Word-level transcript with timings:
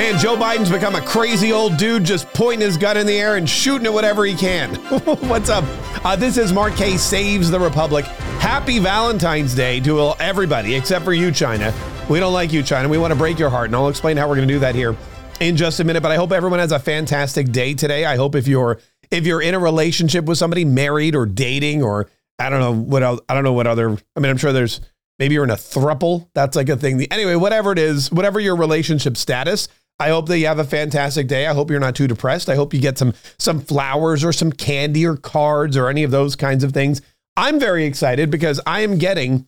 Man, 0.00 0.18
Joe 0.18 0.34
Biden's 0.34 0.70
become 0.70 0.94
a 0.94 1.02
crazy 1.02 1.52
old 1.52 1.76
dude 1.76 2.04
just 2.04 2.26
pointing 2.28 2.66
his 2.66 2.78
gun 2.78 2.96
in 2.96 3.06
the 3.06 3.20
air 3.20 3.36
and 3.36 3.46
shooting 3.46 3.86
at 3.86 3.92
whatever 3.92 4.24
he 4.24 4.34
can. 4.34 4.74
What's 5.28 5.50
up? 5.50 5.62
Uh, 6.02 6.16
this 6.16 6.38
is 6.38 6.54
Mark 6.54 6.74
Kaye 6.74 6.96
Saves 6.96 7.50
the 7.50 7.60
Republic. 7.60 8.06
Happy 8.40 8.78
Valentine's 8.78 9.54
Day 9.54 9.78
to 9.80 10.14
everybody 10.18 10.74
except 10.74 11.04
for 11.04 11.12
you, 11.12 11.30
China. 11.30 11.74
We 12.08 12.18
don't 12.18 12.32
like 12.32 12.50
you, 12.50 12.62
China. 12.62 12.88
We 12.88 12.96
want 12.96 13.12
to 13.12 13.18
break 13.18 13.38
your 13.38 13.50
heart, 13.50 13.66
and 13.66 13.76
I'll 13.76 13.90
explain 13.90 14.16
how 14.16 14.26
we're 14.26 14.36
going 14.36 14.48
to 14.48 14.54
do 14.54 14.60
that 14.60 14.74
here 14.74 14.96
in 15.38 15.54
just 15.54 15.80
a 15.80 15.84
minute. 15.84 16.02
But 16.02 16.12
I 16.12 16.16
hope 16.16 16.32
everyone 16.32 16.60
has 16.60 16.72
a 16.72 16.78
fantastic 16.78 17.52
day 17.52 17.74
today. 17.74 18.06
I 18.06 18.16
hope 18.16 18.34
if 18.34 18.48
you're 18.48 18.80
if 19.10 19.26
you're 19.26 19.42
in 19.42 19.52
a 19.52 19.58
relationship 19.58 20.24
with 20.24 20.38
somebody, 20.38 20.64
married 20.64 21.14
or 21.14 21.26
dating, 21.26 21.82
or 21.82 22.08
I 22.38 22.48
don't 22.48 22.60
know 22.60 22.72
what 22.72 23.02
else, 23.02 23.20
I 23.28 23.34
don't 23.34 23.44
know 23.44 23.52
what 23.52 23.66
other. 23.66 23.90
I 24.16 24.20
mean, 24.20 24.30
I'm 24.30 24.38
sure 24.38 24.54
there's 24.54 24.80
maybe 25.18 25.34
you're 25.34 25.44
in 25.44 25.50
a 25.50 25.56
thruple. 25.56 26.30
That's 26.32 26.56
like 26.56 26.70
a 26.70 26.76
thing. 26.78 27.06
Anyway, 27.10 27.34
whatever 27.34 27.70
it 27.70 27.78
is, 27.78 28.10
whatever 28.10 28.40
your 28.40 28.56
relationship 28.56 29.18
status, 29.18 29.68
I 30.00 30.08
hope 30.08 30.28
that 30.28 30.38
you 30.38 30.46
have 30.46 30.58
a 30.58 30.64
fantastic 30.64 31.28
day. 31.28 31.46
I 31.46 31.52
hope 31.52 31.70
you're 31.70 31.78
not 31.78 31.94
too 31.94 32.08
depressed. 32.08 32.48
I 32.48 32.54
hope 32.54 32.72
you 32.72 32.80
get 32.80 32.96
some 32.96 33.12
some 33.38 33.60
flowers 33.60 34.24
or 34.24 34.32
some 34.32 34.50
candy 34.50 35.06
or 35.06 35.16
cards 35.16 35.76
or 35.76 35.88
any 35.88 36.02
of 36.02 36.10
those 36.10 36.34
kinds 36.34 36.64
of 36.64 36.72
things. 36.72 37.02
I'm 37.36 37.60
very 37.60 37.84
excited 37.84 38.30
because 38.30 38.60
I 38.66 38.80
am 38.80 38.96
getting 38.96 39.46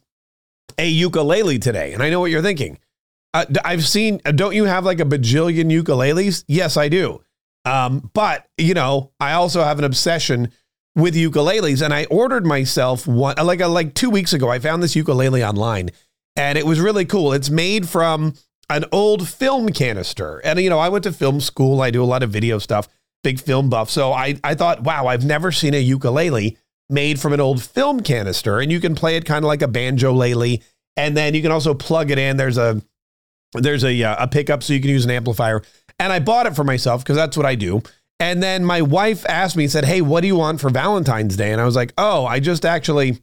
a 0.79 0.87
ukulele 0.87 1.59
today, 1.59 1.95
and 1.95 2.03
I 2.03 2.11
know 2.11 2.21
what 2.21 2.31
you're 2.31 2.43
thinking. 2.43 2.79
Uh, 3.35 3.47
I've 3.65 3.87
seen. 3.87 4.21
Uh, 4.27 4.33
don't 4.33 4.55
you 4.55 4.67
have 4.67 4.85
like 4.85 5.01
a 5.01 5.05
bajillion 5.05 5.73
ukuleles? 5.73 6.45
Yes, 6.47 6.77
I 6.77 6.91
do. 6.91 7.23
Um, 7.65 8.11
but 8.13 8.47
you 8.59 8.75
know, 8.75 9.13
I 9.19 9.33
also 9.33 9.63
have 9.63 9.79
an 9.79 9.85
obsession 9.85 10.53
with 10.95 11.15
ukuleles, 11.15 11.83
and 11.83 11.95
I 11.95 12.05
ordered 12.05 12.45
myself 12.45 13.07
one 13.07 13.37
like 13.37 13.63
a, 13.63 13.69
like 13.69 13.95
two 13.95 14.11
weeks 14.11 14.35
ago. 14.35 14.51
I 14.51 14.59
found 14.59 14.83
this 14.83 14.95
ukulele 14.97 15.43
online, 15.43 15.91
and 16.37 16.59
it 16.59 16.67
was 16.67 16.79
really 16.79 17.07
cool. 17.07 17.33
It's 17.33 17.49
made 17.49 17.89
from 17.89 18.35
an 18.73 18.85
old 18.91 19.29
film 19.29 19.71
canister. 19.71 20.39
And, 20.45 20.59
you 20.61 20.71
know, 20.71 20.79
I 20.79 20.89
went 20.89 21.05
to 21.05 21.13
film 21.13 21.41
school. 21.41 21.81
I 21.81 21.91
do 21.91 22.03
a 22.03 22.07
lot 22.07 22.23
of 22.23 22.31
video 22.31 22.59
stuff, 22.59 22.89
big 23.23 23.41
film 23.41 23.69
buff. 23.69 23.91
So 23.91 24.13
I, 24.13 24.37
I 24.43 24.55
thought, 24.55 24.83
wow, 24.83 25.07
I've 25.07 25.25
never 25.25 25.53
seen 25.53 25.75
a 25.75 25.79
ukulele 25.79 26.57
made 26.89 27.21
from 27.21 27.33
an 27.33 27.41
old 27.41 27.63
film 27.63 28.01
canister. 28.01 28.61
And 28.61 28.73
you 28.73 28.81
can 28.81 28.95
play 28.95 29.17
it 29.17 29.25
kind 29.25 29.45
of 29.45 29.49
like 29.49 29.63
a 29.63 29.69
banjo-lele. 29.69 30.59
And 30.97 31.17
then 31.17 31.35
you 31.35 31.43
can 31.43 31.53
also 31.53 31.75
plug 31.75 32.11
it 32.11 32.19
in. 32.19 32.37
There's 32.37 32.59
a, 32.59 32.83
there's 33.55 33.85
a, 33.85 34.03
uh, 34.03 34.25
a 34.25 34.29
pickup 34.29 34.63
so 34.63 34.73
you 34.73 34.81
can 34.81 34.91
use 34.91 35.05
an 35.05 35.11
amplifier. 35.11 35.63
And 35.99 36.13
I 36.13 36.19
bought 36.19 36.47
it 36.47 36.57
for 36.57 36.65
myself 36.65 37.03
because 37.03 37.17
that's 37.17 37.37
what 37.37 37.47
I 37.47 37.55
do. 37.55 37.83
And 38.21 38.43
then 38.43 38.65
my 38.65 38.83
wife 38.83 39.27
asked 39.29 39.57
me, 39.57 39.69
said, 39.69 39.85
Hey, 39.85 40.01
what 40.01 40.21
do 40.21 40.27
you 40.27 40.37
want 40.37 40.61
for 40.61 40.71
Valentine's 40.71 41.37
Day? 41.37 41.53
And 41.53 41.61
I 41.61 41.65
was 41.65 41.77
like, 41.77 41.93
Oh, 41.99 42.25
I 42.25 42.41
just 42.41 42.65
actually, 42.65 43.19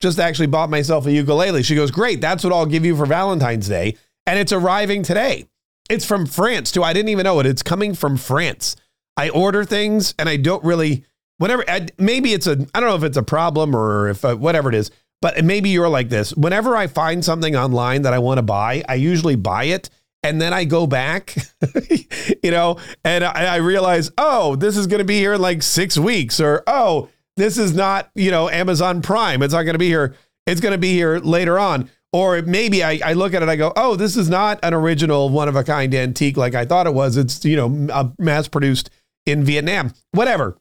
just 0.00 0.18
actually 0.18 0.46
bought 0.46 0.70
myself 0.70 1.06
a 1.06 1.12
ukulele. 1.12 1.62
She 1.62 1.74
goes, 1.74 1.90
Great. 1.90 2.20
That's 2.20 2.42
what 2.42 2.52
I'll 2.52 2.66
give 2.66 2.84
you 2.84 2.96
for 2.96 3.06
Valentine's 3.06 3.68
Day 3.68 3.96
and 4.26 4.38
it's 4.38 4.52
arriving 4.52 5.02
today. 5.02 5.46
It's 5.88 6.04
from 6.04 6.26
France 6.26 6.70
too. 6.70 6.82
I 6.82 6.92
didn't 6.92 7.08
even 7.08 7.24
know 7.24 7.40
it. 7.40 7.46
It's 7.46 7.62
coming 7.62 7.94
from 7.94 8.16
France. 8.16 8.76
I 9.16 9.28
order 9.28 9.64
things 9.64 10.14
and 10.18 10.28
I 10.28 10.36
don't 10.36 10.62
really, 10.64 11.04
whenever, 11.38 11.64
maybe 11.98 12.32
it's 12.32 12.46
a, 12.46 12.66
I 12.74 12.80
don't 12.80 12.88
know 12.88 12.96
if 12.96 13.02
it's 13.02 13.16
a 13.16 13.22
problem 13.22 13.74
or 13.74 14.08
if 14.08 14.24
uh, 14.24 14.36
whatever 14.36 14.68
it 14.68 14.74
is, 14.74 14.90
but 15.20 15.44
maybe 15.44 15.68
you're 15.68 15.88
like 15.88 16.08
this. 16.08 16.34
Whenever 16.34 16.76
I 16.76 16.86
find 16.86 17.24
something 17.24 17.56
online 17.56 18.02
that 18.02 18.14
I 18.14 18.18
want 18.18 18.38
to 18.38 18.42
buy, 18.42 18.82
I 18.88 18.94
usually 18.94 19.36
buy 19.36 19.64
it 19.64 19.90
and 20.22 20.40
then 20.40 20.52
I 20.52 20.64
go 20.64 20.86
back, 20.86 21.34
you 22.42 22.50
know, 22.50 22.78
and 23.04 23.24
I, 23.24 23.54
I 23.54 23.56
realize, 23.56 24.10
oh, 24.18 24.56
this 24.56 24.76
is 24.76 24.86
going 24.86 24.98
to 24.98 25.04
be 25.04 25.18
here 25.18 25.34
in 25.34 25.40
like 25.40 25.62
six 25.62 25.96
weeks, 25.96 26.40
or 26.40 26.62
oh, 26.66 27.08
this 27.36 27.56
is 27.56 27.74
not, 27.74 28.10
you 28.14 28.30
know, 28.30 28.48
Amazon 28.50 29.00
Prime. 29.00 29.42
It's 29.42 29.54
not 29.54 29.62
going 29.62 29.74
to 29.74 29.78
be 29.78 29.88
here. 29.88 30.14
It's 30.46 30.60
going 30.60 30.72
to 30.72 30.78
be 30.78 30.92
here 30.92 31.18
later 31.18 31.58
on. 31.58 31.90
Or 32.12 32.42
maybe 32.42 32.82
I, 32.82 33.00
I 33.04 33.12
look 33.12 33.34
at 33.34 33.42
it, 33.42 33.48
I 33.48 33.56
go, 33.56 33.72
oh, 33.76 33.94
this 33.94 34.16
is 34.16 34.28
not 34.28 34.58
an 34.64 34.74
original 34.74 35.28
one 35.28 35.48
of 35.48 35.54
a 35.54 35.62
kind 35.62 35.94
antique 35.94 36.36
like 36.36 36.54
I 36.54 36.64
thought 36.64 36.86
it 36.86 36.94
was. 36.94 37.16
It's, 37.16 37.44
you 37.44 37.56
know, 37.56 38.12
mass 38.18 38.48
produced 38.48 38.90
in 39.26 39.44
Vietnam. 39.44 39.92
Whatever. 40.12 40.56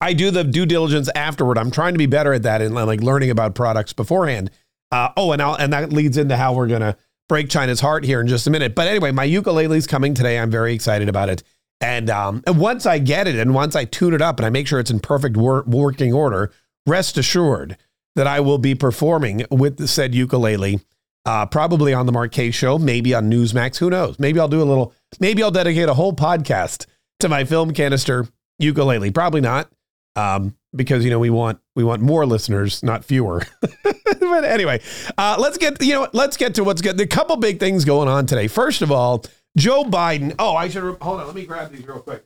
I 0.00 0.12
do 0.12 0.32
the 0.32 0.42
due 0.42 0.66
diligence 0.66 1.08
afterward. 1.14 1.56
I'm 1.58 1.70
trying 1.70 1.94
to 1.94 1.98
be 1.98 2.06
better 2.06 2.32
at 2.32 2.42
that 2.42 2.60
and 2.60 2.74
like 2.74 3.00
learning 3.00 3.30
about 3.30 3.54
products 3.54 3.92
beforehand. 3.92 4.50
Uh, 4.90 5.10
oh, 5.16 5.30
and 5.30 5.40
I'll, 5.40 5.54
and 5.54 5.72
that 5.72 5.92
leads 5.92 6.16
into 6.16 6.36
how 6.36 6.52
we're 6.52 6.66
gonna 6.66 6.96
break 7.28 7.48
China's 7.48 7.80
heart 7.80 8.04
here 8.04 8.20
in 8.20 8.26
just 8.26 8.48
a 8.48 8.50
minute. 8.50 8.74
But 8.74 8.88
anyway, 8.88 9.12
my 9.12 9.24
ukulele's 9.24 9.86
coming 9.86 10.14
today. 10.14 10.38
I'm 10.38 10.50
very 10.50 10.74
excited 10.74 11.08
about 11.08 11.28
it. 11.28 11.44
And, 11.80 12.10
um, 12.10 12.42
and 12.46 12.58
once 12.58 12.84
I 12.86 12.98
get 12.98 13.28
it 13.28 13.36
and 13.36 13.54
once 13.54 13.76
I 13.76 13.84
tune 13.84 14.14
it 14.14 14.20
up 14.20 14.38
and 14.38 14.46
I 14.46 14.50
make 14.50 14.66
sure 14.66 14.80
it's 14.80 14.90
in 14.90 14.98
perfect 14.98 15.36
wor- 15.36 15.64
working 15.66 16.12
order, 16.12 16.52
rest 16.86 17.16
assured 17.16 17.76
that 18.16 18.26
I 18.26 18.40
will 18.40 18.58
be 18.58 18.74
performing 18.74 19.44
with 19.50 19.76
the 19.76 19.88
said 19.88 20.14
ukulele, 20.14 20.80
uh, 21.24 21.46
probably 21.46 21.94
on 21.94 22.06
the 22.06 22.12
Mark 22.12 22.32
Kaye 22.32 22.50
show, 22.50 22.78
maybe 22.78 23.14
on 23.14 23.30
Newsmax. 23.30 23.78
Who 23.78 23.90
knows? 23.90 24.18
Maybe 24.18 24.40
I'll 24.40 24.48
do 24.48 24.62
a 24.62 24.64
little, 24.64 24.92
maybe 25.20 25.42
I'll 25.42 25.50
dedicate 25.50 25.88
a 25.88 25.94
whole 25.94 26.12
podcast 26.12 26.86
to 27.20 27.28
my 27.28 27.44
film 27.44 27.72
canister 27.72 28.26
ukulele. 28.58 29.10
Probably 29.10 29.40
not. 29.40 29.68
Um, 30.14 30.56
because 30.74 31.04
you 31.04 31.10
know 31.10 31.18
we 31.18 31.30
want 31.30 31.58
we 31.74 31.84
want 31.84 32.02
more 32.02 32.26
listeners, 32.26 32.82
not 32.82 33.04
fewer. 33.04 33.42
but 33.82 34.44
anyway, 34.44 34.80
uh, 35.18 35.36
let's 35.38 35.58
get 35.58 35.80
you 35.82 35.94
know 35.94 36.08
let's 36.12 36.36
get 36.36 36.54
to 36.56 36.64
what's 36.64 36.82
good. 36.82 37.00
A 37.00 37.06
couple 37.06 37.36
big 37.36 37.60
things 37.60 37.84
going 37.84 38.08
on 38.08 38.26
today. 38.26 38.48
First 38.48 38.82
of 38.82 38.90
all, 38.90 39.24
Joe 39.56 39.84
Biden. 39.84 40.34
Oh, 40.38 40.56
I 40.56 40.68
should 40.68 40.82
hold 40.82 41.20
on. 41.20 41.26
Let 41.26 41.34
me 41.34 41.46
grab 41.46 41.72
these 41.72 41.86
real 41.86 42.00
quick. 42.00 42.24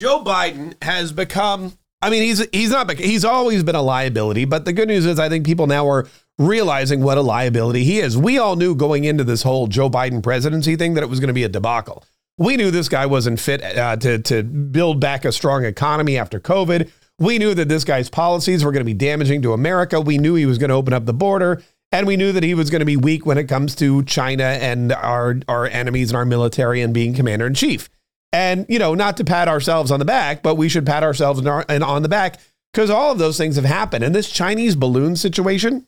Joe 0.00 0.22
Biden 0.22 0.74
has 0.82 1.12
become 1.12 1.77
I 2.00 2.10
mean, 2.10 2.22
he's 2.22 2.46
he's 2.52 2.70
not 2.70 2.90
he's 2.92 3.24
always 3.24 3.62
been 3.64 3.74
a 3.74 3.82
liability, 3.82 4.44
but 4.44 4.64
the 4.64 4.72
good 4.72 4.88
news 4.88 5.04
is 5.04 5.18
I 5.18 5.28
think 5.28 5.44
people 5.44 5.66
now 5.66 5.88
are 5.88 6.06
realizing 6.38 7.02
what 7.02 7.18
a 7.18 7.22
liability 7.22 7.82
he 7.82 7.98
is. 7.98 8.16
We 8.16 8.38
all 8.38 8.54
knew 8.54 8.74
going 8.74 9.04
into 9.04 9.24
this 9.24 9.42
whole 9.42 9.66
Joe 9.66 9.90
Biden 9.90 10.22
presidency 10.22 10.76
thing 10.76 10.94
that 10.94 11.02
it 11.02 11.10
was 11.10 11.18
going 11.18 11.28
to 11.28 11.34
be 11.34 11.42
a 11.42 11.48
debacle. 11.48 12.04
We 12.38 12.56
knew 12.56 12.70
this 12.70 12.88
guy 12.88 13.06
wasn't 13.06 13.40
fit 13.40 13.62
uh, 13.64 13.96
to 13.96 14.18
to 14.18 14.42
build 14.44 15.00
back 15.00 15.24
a 15.24 15.32
strong 15.32 15.64
economy 15.64 16.16
after 16.16 16.38
COVID. 16.38 16.90
We 17.18 17.38
knew 17.38 17.52
that 17.54 17.68
this 17.68 17.82
guy's 17.82 18.08
policies 18.08 18.64
were 18.64 18.70
going 18.70 18.82
to 18.82 18.84
be 18.84 18.94
damaging 18.94 19.42
to 19.42 19.52
America. 19.52 20.00
We 20.00 20.18
knew 20.18 20.36
he 20.36 20.46
was 20.46 20.56
going 20.56 20.68
to 20.68 20.76
open 20.76 20.92
up 20.92 21.04
the 21.04 21.12
border, 21.12 21.64
and 21.90 22.06
we 22.06 22.16
knew 22.16 22.30
that 22.30 22.44
he 22.44 22.54
was 22.54 22.70
going 22.70 22.78
to 22.78 22.86
be 22.86 22.96
weak 22.96 23.26
when 23.26 23.38
it 23.38 23.48
comes 23.48 23.74
to 23.76 24.04
China 24.04 24.44
and 24.44 24.92
our 24.92 25.40
our 25.48 25.66
enemies 25.66 26.10
and 26.10 26.16
our 26.16 26.24
military 26.24 26.80
and 26.80 26.94
being 26.94 27.12
commander 27.12 27.48
in 27.48 27.54
chief. 27.54 27.90
And, 28.32 28.66
you 28.68 28.78
know, 28.78 28.94
not 28.94 29.16
to 29.16 29.24
pat 29.24 29.48
ourselves 29.48 29.90
on 29.90 29.98
the 29.98 30.04
back, 30.04 30.42
but 30.42 30.56
we 30.56 30.68
should 30.68 30.84
pat 30.84 31.02
ourselves 31.02 31.44
our, 31.46 31.64
and 31.68 31.82
on 31.82 32.02
the 32.02 32.08
back 32.08 32.38
because 32.72 32.90
all 32.90 33.12
of 33.12 33.18
those 33.18 33.38
things 33.38 33.56
have 33.56 33.64
happened. 33.64 34.04
And 34.04 34.14
this 34.14 34.30
Chinese 34.30 34.76
balloon 34.76 35.16
situation, 35.16 35.86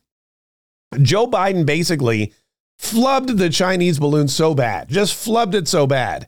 Joe 1.01 1.27
Biden 1.27 1.65
basically 1.65 2.33
flubbed 2.79 3.37
the 3.37 3.49
Chinese 3.49 3.99
balloon 3.99 4.27
so 4.27 4.55
bad, 4.55 4.89
just 4.89 5.13
flubbed 5.13 5.53
it 5.53 5.67
so 5.67 5.85
bad 5.85 6.27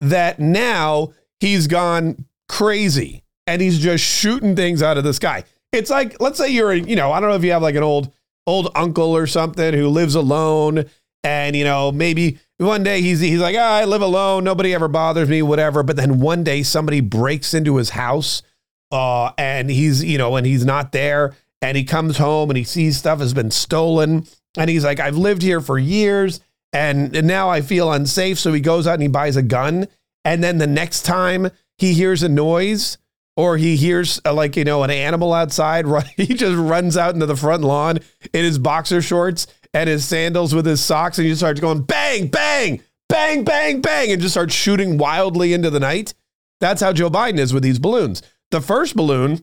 that 0.00 0.38
now 0.38 1.12
he's 1.40 1.66
gone 1.66 2.24
crazy 2.48 3.24
and 3.46 3.60
he's 3.60 3.80
just 3.80 4.04
shooting 4.04 4.54
things 4.54 4.82
out 4.82 4.96
of 4.96 5.04
the 5.04 5.12
sky. 5.12 5.42
It's 5.72 5.90
like, 5.90 6.20
let's 6.20 6.38
say 6.38 6.48
you're, 6.50 6.72
you 6.72 6.96
know, 6.96 7.10
I 7.10 7.20
don't 7.20 7.30
know 7.30 7.36
if 7.36 7.44
you 7.44 7.52
have 7.52 7.62
like 7.62 7.74
an 7.74 7.82
old, 7.82 8.12
old 8.46 8.70
uncle 8.74 9.14
or 9.14 9.26
something 9.26 9.74
who 9.74 9.88
lives 9.88 10.14
alone 10.14 10.84
and, 11.24 11.56
you 11.56 11.64
know, 11.64 11.90
maybe 11.90 12.38
one 12.58 12.82
day 12.82 13.00
he's 13.00 13.20
he's 13.20 13.40
like, 13.40 13.56
oh, 13.56 13.60
I 13.60 13.84
live 13.84 14.02
alone, 14.02 14.44
nobody 14.44 14.74
ever 14.74 14.88
bothers 14.88 15.28
me, 15.28 15.42
whatever. 15.42 15.82
But 15.82 15.96
then 15.96 16.20
one 16.20 16.42
day 16.42 16.62
somebody 16.62 17.00
breaks 17.00 17.54
into 17.54 17.76
his 17.76 17.90
house, 17.90 18.42
uh, 18.90 19.30
and 19.38 19.70
he's 19.70 20.04
you 20.04 20.18
know, 20.18 20.36
and 20.36 20.46
he's 20.46 20.64
not 20.64 20.92
there, 20.92 21.34
and 21.62 21.76
he 21.76 21.84
comes 21.84 22.18
home 22.18 22.50
and 22.50 22.56
he 22.56 22.64
sees 22.64 22.96
stuff 22.96 23.20
has 23.20 23.32
been 23.32 23.50
stolen, 23.50 24.26
and 24.56 24.68
he's 24.68 24.84
like, 24.84 24.98
I've 24.98 25.16
lived 25.16 25.42
here 25.42 25.60
for 25.60 25.78
years, 25.78 26.40
and, 26.72 27.14
and 27.14 27.26
now 27.26 27.48
I 27.48 27.60
feel 27.60 27.92
unsafe. 27.92 28.38
So 28.38 28.52
he 28.52 28.60
goes 28.60 28.86
out 28.86 28.94
and 28.94 29.02
he 29.02 29.08
buys 29.08 29.36
a 29.36 29.42
gun, 29.42 29.86
and 30.24 30.42
then 30.42 30.58
the 30.58 30.66
next 30.66 31.02
time 31.02 31.50
he 31.76 31.94
hears 31.94 32.22
a 32.24 32.28
noise 32.28 32.98
or 33.36 33.56
he 33.56 33.76
hears 33.76 34.20
uh, 34.24 34.34
like 34.34 34.56
you 34.56 34.64
know 34.64 34.82
an 34.82 34.90
animal 34.90 35.32
outside, 35.32 35.86
run, 35.86 36.06
he 36.16 36.34
just 36.34 36.56
runs 36.56 36.96
out 36.96 37.14
into 37.14 37.26
the 37.26 37.36
front 37.36 37.62
lawn 37.62 38.00
in 38.32 38.44
his 38.44 38.58
boxer 38.58 39.00
shorts 39.00 39.46
and 39.74 39.88
his 39.88 40.04
sandals 40.04 40.54
with 40.54 40.66
his 40.66 40.80
socks, 40.82 41.18
and 41.18 41.24
he 41.24 41.32
just 41.32 41.40
starts 41.40 41.60
going 41.60 41.82
bang, 41.82 42.28
bang, 42.28 42.82
bang, 43.08 43.44
bang, 43.44 43.80
bang, 43.80 44.10
and 44.12 44.20
just 44.20 44.34
starts 44.34 44.54
shooting 44.54 44.98
wildly 44.98 45.52
into 45.52 45.70
the 45.70 45.80
night. 45.80 46.14
That's 46.60 46.80
how 46.80 46.92
Joe 46.92 47.10
Biden 47.10 47.38
is 47.38 47.54
with 47.54 47.62
these 47.62 47.78
balloons. 47.78 48.22
The 48.50 48.60
first 48.60 48.96
balloon 48.96 49.42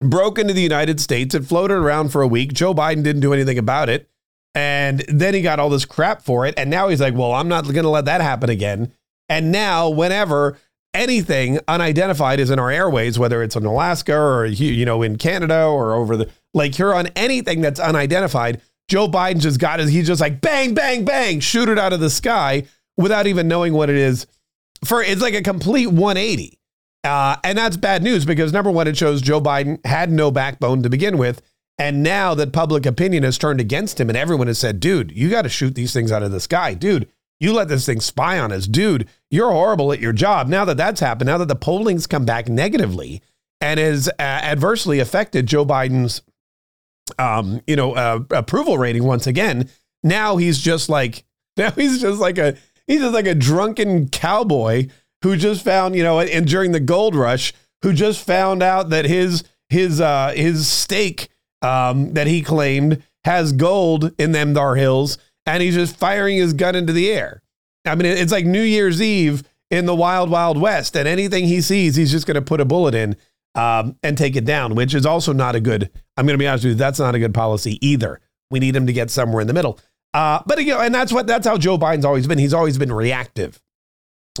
broke 0.00 0.38
into 0.38 0.54
the 0.54 0.62
United 0.62 1.00
States. 1.00 1.34
It 1.34 1.44
floated 1.44 1.74
around 1.74 2.10
for 2.10 2.22
a 2.22 2.28
week. 2.28 2.52
Joe 2.52 2.74
Biden 2.74 3.02
didn't 3.02 3.22
do 3.22 3.32
anything 3.32 3.58
about 3.58 3.88
it. 3.88 4.08
And 4.54 5.00
then 5.08 5.34
he 5.34 5.42
got 5.42 5.60
all 5.60 5.70
this 5.70 5.84
crap 5.84 6.22
for 6.22 6.46
it. 6.46 6.54
And 6.56 6.70
now 6.70 6.88
he's 6.88 7.00
like, 7.00 7.14
well, 7.14 7.32
I'm 7.32 7.48
not 7.48 7.64
going 7.64 7.82
to 7.82 7.88
let 7.88 8.06
that 8.06 8.20
happen 8.20 8.50
again. 8.50 8.92
And 9.28 9.52
now, 9.52 9.88
whenever 9.88 10.56
anything 10.94 11.60
unidentified 11.68 12.40
is 12.40 12.50
in 12.50 12.58
our 12.58 12.70
airways, 12.70 13.18
whether 13.18 13.42
it's 13.42 13.56
in 13.56 13.66
Alaska 13.66 14.16
or, 14.16 14.46
you 14.46 14.84
know, 14.84 15.02
in 15.02 15.16
Canada 15.16 15.64
or 15.64 15.94
over 15.94 16.16
the 16.16 16.30
Lake 16.54 16.74
Huron, 16.74 17.08
anything 17.14 17.60
that's 17.60 17.78
unidentified, 17.78 18.60
Joe 18.88 19.08
Biden 19.08 19.40
just 19.40 19.60
got 19.60 19.80
it. 19.80 19.88
He's 19.88 20.06
just 20.06 20.20
like 20.20 20.40
bang, 20.40 20.74
bang, 20.74 21.04
bang, 21.04 21.40
shoot 21.40 21.68
it 21.68 21.78
out 21.78 21.92
of 21.92 22.00
the 22.00 22.10
sky 22.10 22.64
without 22.96 23.26
even 23.26 23.46
knowing 23.48 23.72
what 23.74 23.90
it 23.90 23.96
is. 23.96 24.26
For 24.84 25.02
it's 25.02 25.22
like 25.22 25.34
a 25.34 25.42
complete 25.42 25.88
180. 25.88 26.58
Uh, 27.04 27.36
and 27.44 27.56
that's 27.56 27.76
bad 27.76 28.02
news 28.02 28.24
because 28.24 28.52
number 28.52 28.70
one, 28.70 28.88
it 28.88 28.96
shows 28.96 29.22
Joe 29.22 29.40
Biden 29.40 29.84
had 29.86 30.10
no 30.10 30.30
backbone 30.30 30.82
to 30.82 30.90
begin 30.90 31.16
with. 31.18 31.42
And 31.78 32.02
now 32.02 32.34
that 32.34 32.52
public 32.52 32.86
opinion 32.86 33.22
has 33.22 33.38
turned 33.38 33.60
against 33.60 34.00
him 34.00 34.08
and 34.08 34.18
everyone 34.18 34.48
has 34.48 34.58
said, 34.58 34.80
dude, 34.80 35.12
you 35.12 35.30
got 35.30 35.42
to 35.42 35.48
shoot 35.48 35.74
these 35.76 35.92
things 35.92 36.10
out 36.10 36.24
of 36.24 36.32
the 36.32 36.40
sky. 36.40 36.74
Dude, 36.74 37.08
You 37.40 37.52
let 37.52 37.68
this 37.68 37.86
thing 37.86 38.00
spy 38.00 38.38
on 38.40 38.50
us, 38.50 38.66
dude. 38.66 39.08
You're 39.30 39.52
horrible 39.52 39.92
at 39.92 40.00
your 40.00 40.12
job. 40.12 40.48
Now 40.48 40.64
that 40.64 40.76
that's 40.76 41.00
happened, 41.00 41.28
now 41.28 41.38
that 41.38 41.46
the 41.46 41.54
polling's 41.54 42.08
come 42.08 42.24
back 42.24 42.48
negatively 42.48 43.22
and 43.60 43.78
has 43.78 44.08
uh, 44.08 44.22
adversely 44.22 44.98
affected 44.98 45.46
Joe 45.46 45.64
Biden's, 45.64 46.22
um, 47.18 47.60
you 47.66 47.76
know, 47.76 47.94
uh, 47.94 48.20
approval 48.30 48.78
rating 48.78 49.04
once 49.04 49.26
again. 49.26 49.68
Now 50.02 50.36
he's 50.36 50.58
just 50.58 50.88
like 50.88 51.24
now 51.56 51.70
he's 51.72 52.00
just 52.00 52.20
like 52.20 52.38
a 52.38 52.56
he's 52.86 53.00
just 53.00 53.14
like 53.14 53.26
a 53.26 53.34
drunken 53.34 54.08
cowboy 54.08 54.88
who 55.22 55.36
just 55.36 55.64
found, 55.64 55.96
you 55.96 56.02
know, 56.02 56.20
and 56.20 56.46
during 56.46 56.72
the 56.72 56.80
gold 56.80 57.14
rush, 57.14 57.52
who 57.82 57.92
just 57.92 58.24
found 58.24 58.62
out 58.62 58.90
that 58.90 59.04
his 59.04 59.44
his 59.68 60.00
uh 60.00 60.32
his 60.34 60.68
stake 60.68 61.28
um 61.62 62.14
that 62.14 62.26
he 62.26 62.42
claimed 62.42 63.02
has 63.24 63.52
gold 63.52 64.12
in 64.18 64.32
them 64.32 64.54
dar 64.54 64.76
hills 64.76 65.18
and 65.44 65.62
he's 65.62 65.74
just 65.74 65.96
firing 65.96 66.36
his 66.36 66.52
gun 66.52 66.74
into 66.74 66.92
the 66.92 67.10
air. 67.10 67.42
I 67.84 67.94
mean, 67.94 68.06
it's 68.06 68.32
like 68.32 68.44
New 68.44 68.62
Year's 68.62 69.00
Eve 69.00 69.42
in 69.70 69.86
the 69.86 69.94
wild, 69.94 70.30
wild 70.30 70.60
west, 70.60 70.96
and 70.96 71.08
anything 71.08 71.44
he 71.44 71.60
sees, 71.60 71.96
he's 71.96 72.10
just 72.10 72.26
going 72.26 72.34
to 72.36 72.42
put 72.42 72.60
a 72.60 72.64
bullet 72.64 72.94
in 72.94 73.16
um, 73.58 73.96
and 74.04 74.16
take 74.16 74.36
it 74.36 74.44
down, 74.44 74.76
which 74.76 74.94
is 74.94 75.04
also 75.04 75.32
not 75.32 75.56
a 75.56 75.60
good. 75.60 75.90
I'm 76.16 76.26
going 76.26 76.38
to 76.38 76.42
be 76.42 76.46
honest 76.46 76.64
with 76.64 76.74
you, 76.74 76.78
that's 76.78 77.00
not 77.00 77.16
a 77.16 77.18
good 77.18 77.34
policy 77.34 77.84
either. 77.84 78.20
We 78.52 78.60
need 78.60 78.76
him 78.76 78.86
to 78.86 78.92
get 78.92 79.10
somewhere 79.10 79.40
in 79.40 79.48
the 79.48 79.52
middle. 79.52 79.80
Uh, 80.14 80.40
but 80.46 80.62
you 80.62 80.72
know, 80.72 80.80
and 80.80 80.94
that's 80.94 81.12
what 81.12 81.26
that's 81.26 81.46
how 81.46 81.58
Joe 81.58 81.76
Biden's 81.76 82.04
always 82.04 82.26
been. 82.28 82.38
He's 82.38 82.54
always 82.54 82.78
been 82.78 82.92
reactive. 82.92 83.60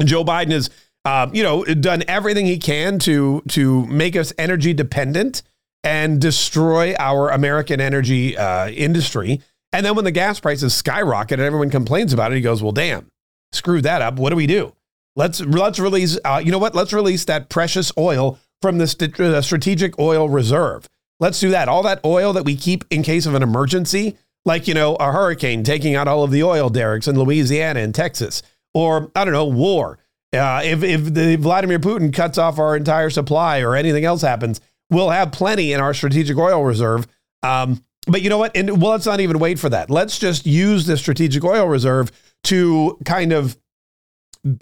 Joe 0.02 0.24
Biden 0.24 0.52
has, 0.52 0.70
uh, 1.04 1.28
you 1.32 1.42
know, 1.42 1.64
done 1.64 2.04
everything 2.06 2.46
he 2.46 2.58
can 2.58 3.00
to 3.00 3.42
to 3.48 3.84
make 3.86 4.14
us 4.14 4.32
energy 4.38 4.72
dependent 4.72 5.42
and 5.82 6.20
destroy 6.20 6.94
our 6.98 7.30
American 7.30 7.80
energy 7.80 8.36
uh, 8.36 8.68
industry. 8.68 9.42
And 9.72 9.84
then 9.84 9.96
when 9.96 10.04
the 10.04 10.12
gas 10.12 10.38
prices 10.38 10.74
skyrocket 10.74 11.40
and 11.40 11.46
everyone 11.46 11.70
complains 11.70 12.12
about 12.12 12.32
it, 12.32 12.36
he 12.36 12.40
goes, 12.40 12.62
"Well, 12.62 12.72
damn, 12.72 13.10
screw 13.52 13.82
that 13.82 14.00
up. 14.00 14.14
What 14.14 14.30
do 14.30 14.36
we 14.36 14.46
do? 14.46 14.74
Let's 15.16 15.40
let's 15.40 15.80
release. 15.80 16.18
Uh, 16.24 16.40
you 16.42 16.52
know 16.52 16.58
what? 16.58 16.74
Let's 16.74 16.92
release 16.92 17.24
that 17.24 17.48
precious 17.48 17.92
oil 17.98 18.38
from 18.60 18.78
the, 18.78 18.86
st- 18.86 19.16
the 19.16 19.40
strategic 19.42 19.98
oil 19.98 20.28
reserve. 20.28 20.88
Let's 21.20 21.40
do 21.40 21.50
that. 21.50 21.68
All 21.68 21.82
that 21.82 22.04
oil 22.04 22.32
that 22.32 22.44
we 22.44 22.56
keep 22.56 22.84
in 22.90 23.02
case 23.02 23.26
of 23.26 23.34
an 23.34 23.42
emergency, 23.42 24.16
like 24.44 24.68
you 24.68 24.74
know 24.74 24.94
a 24.96 25.12
hurricane 25.12 25.64
taking 25.64 25.94
out 25.94 26.08
all 26.08 26.22
of 26.22 26.30
the 26.30 26.42
oil 26.42 26.70
derricks 26.70 27.08
in 27.08 27.18
Louisiana 27.18 27.80
and 27.80 27.94
Texas, 27.94 28.42
or 28.72 29.10
I 29.16 29.24
don't 29.24 29.34
know, 29.34 29.46
war. 29.46 29.98
Uh, 30.32 30.60
if 30.64 30.82
if 30.82 31.12
the 31.12 31.36
Vladimir 31.36 31.78
Putin 31.78 32.12
cuts 32.12 32.38
off 32.38 32.58
our 32.58 32.76
entire 32.76 33.10
supply 33.10 33.60
or 33.60 33.74
anything 33.74 34.04
else 34.04 34.22
happens, 34.22 34.60
we'll 34.90 35.10
have 35.10 35.32
plenty 35.32 35.72
in 35.72 35.80
our 35.80 35.94
strategic 35.94 36.36
oil 36.36 36.64
reserve. 36.64 37.06
Um, 37.42 37.82
but 38.06 38.22
you 38.22 38.30
know 38.30 38.38
what? 38.38 38.56
And 38.56 38.80
well, 38.80 38.92
let's 38.92 39.06
not 39.06 39.20
even 39.20 39.38
wait 39.38 39.58
for 39.58 39.68
that. 39.70 39.90
Let's 39.90 40.18
just 40.18 40.46
use 40.46 40.86
the 40.86 40.96
strategic 40.96 41.44
oil 41.44 41.66
reserve 41.66 42.12
to 42.44 42.98
kind 43.04 43.32
of 43.32 43.56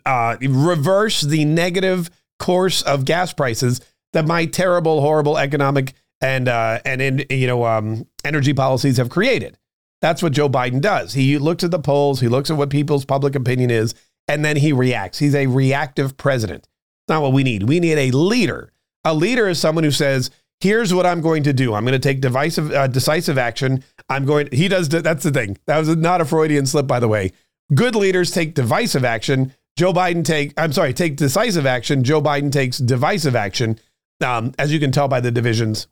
uh, 0.05 0.37
reverse 0.41 1.21
the 1.21 1.45
negative 1.45 2.11
course 2.39 2.83
of 2.83 3.05
gas 3.05 3.33
prices 3.33 3.81
that 4.13 4.27
my 4.27 4.47
terrible, 4.47 5.01
horrible 5.01 5.39
economic 5.39 5.95
and 6.21 6.49
uh, 6.49 6.81
and 6.85 7.03
in, 7.03 7.25
you 7.31 7.47
know 7.47 7.65
um, 7.65 8.07
energy 8.25 8.55
policies 8.55 8.97
have 8.97 9.11
created. 9.11 9.59
That's 10.01 10.23
what 10.23 10.33
Joe 10.33 10.49
Biden 10.49 10.81
does. 10.81 11.15
He 11.15 11.39
looks 11.39 11.65
at 11.65 11.71
the 11.71 11.79
polls, 11.79 12.21
he 12.21 12.29
looks 12.29 12.51
at 12.51 12.57
what 12.57 12.71
people's 12.71 13.05
public 13.05 13.35
opinion 13.35 13.71
is, 13.71 13.95
and 14.29 14.45
then 14.45 14.57
he 14.57 14.73
reacts. 14.73 15.19
He's 15.19 15.35
a 15.35 15.47
reactive 15.47 16.17
president. 16.17 16.65
It's 16.65 17.09
not 17.09 17.23
what 17.23 17.33
we 17.33 17.43
need. 17.43 17.65
We 17.65 17.81
need 17.81 17.99
a 17.99 18.11
leader. 18.11 18.73
A 19.05 19.15
leader 19.15 19.49
is 19.49 19.59
someone 19.59 19.85
who 19.85 19.91
says, 19.91 20.31
here's 20.61 20.93
what 20.93 21.07
I'm 21.07 21.21
going 21.21 21.45
to 21.45 21.53
do. 21.53 21.75
I'm 21.75 21.85
going 21.85 21.93
to 21.93 21.99
take 21.99 22.21
divisive, 22.21 22.73
uh, 22.73 22.89
decisive 22.89 23.39
action. 23.39 23.85
I'm 24.09 24.25
going, 24.25 24.49
he 24.53 24.69
does, 24.69 24.89
that's 24.89 25.23
the 25.23 25.31
thing. 25.31 25.59
That 25.67 25.79
was 25.79 25.95
not 25.97 26.21
a 26.21 26.25
Freudian 26.25 26.67
slip, 26.67 26.87
by 26.87 27.01
the 27.01 27.09
way. 27.09 27.33
Good 27.75 27.95
leaders 27.95 28.31
take 28.31 28.55
divisive 28.55 29.05
action. 29.05 29.55
Joe 29.77 29.93
Biden 29.93 30.25
take, 30.25 30.55
I'm 30.57 30.73
sorry, 30.73 30.95
take 30.95 31.17
decisive 31.17 31.67
action. 31.67 32.03
Joe 32.03 32.23
Biden 32.23 32.51
takes 32.51 32.79
divisive 32.79 33.37
action, 33.37 33.79
um, 34.25 34.53
as 34.59 34.73
you 34.73 34.81
can 34.81 34.91
tell 34.91 35.07
by 35.07 35.21
the 35.21 35.31
divisions 35.31 35.87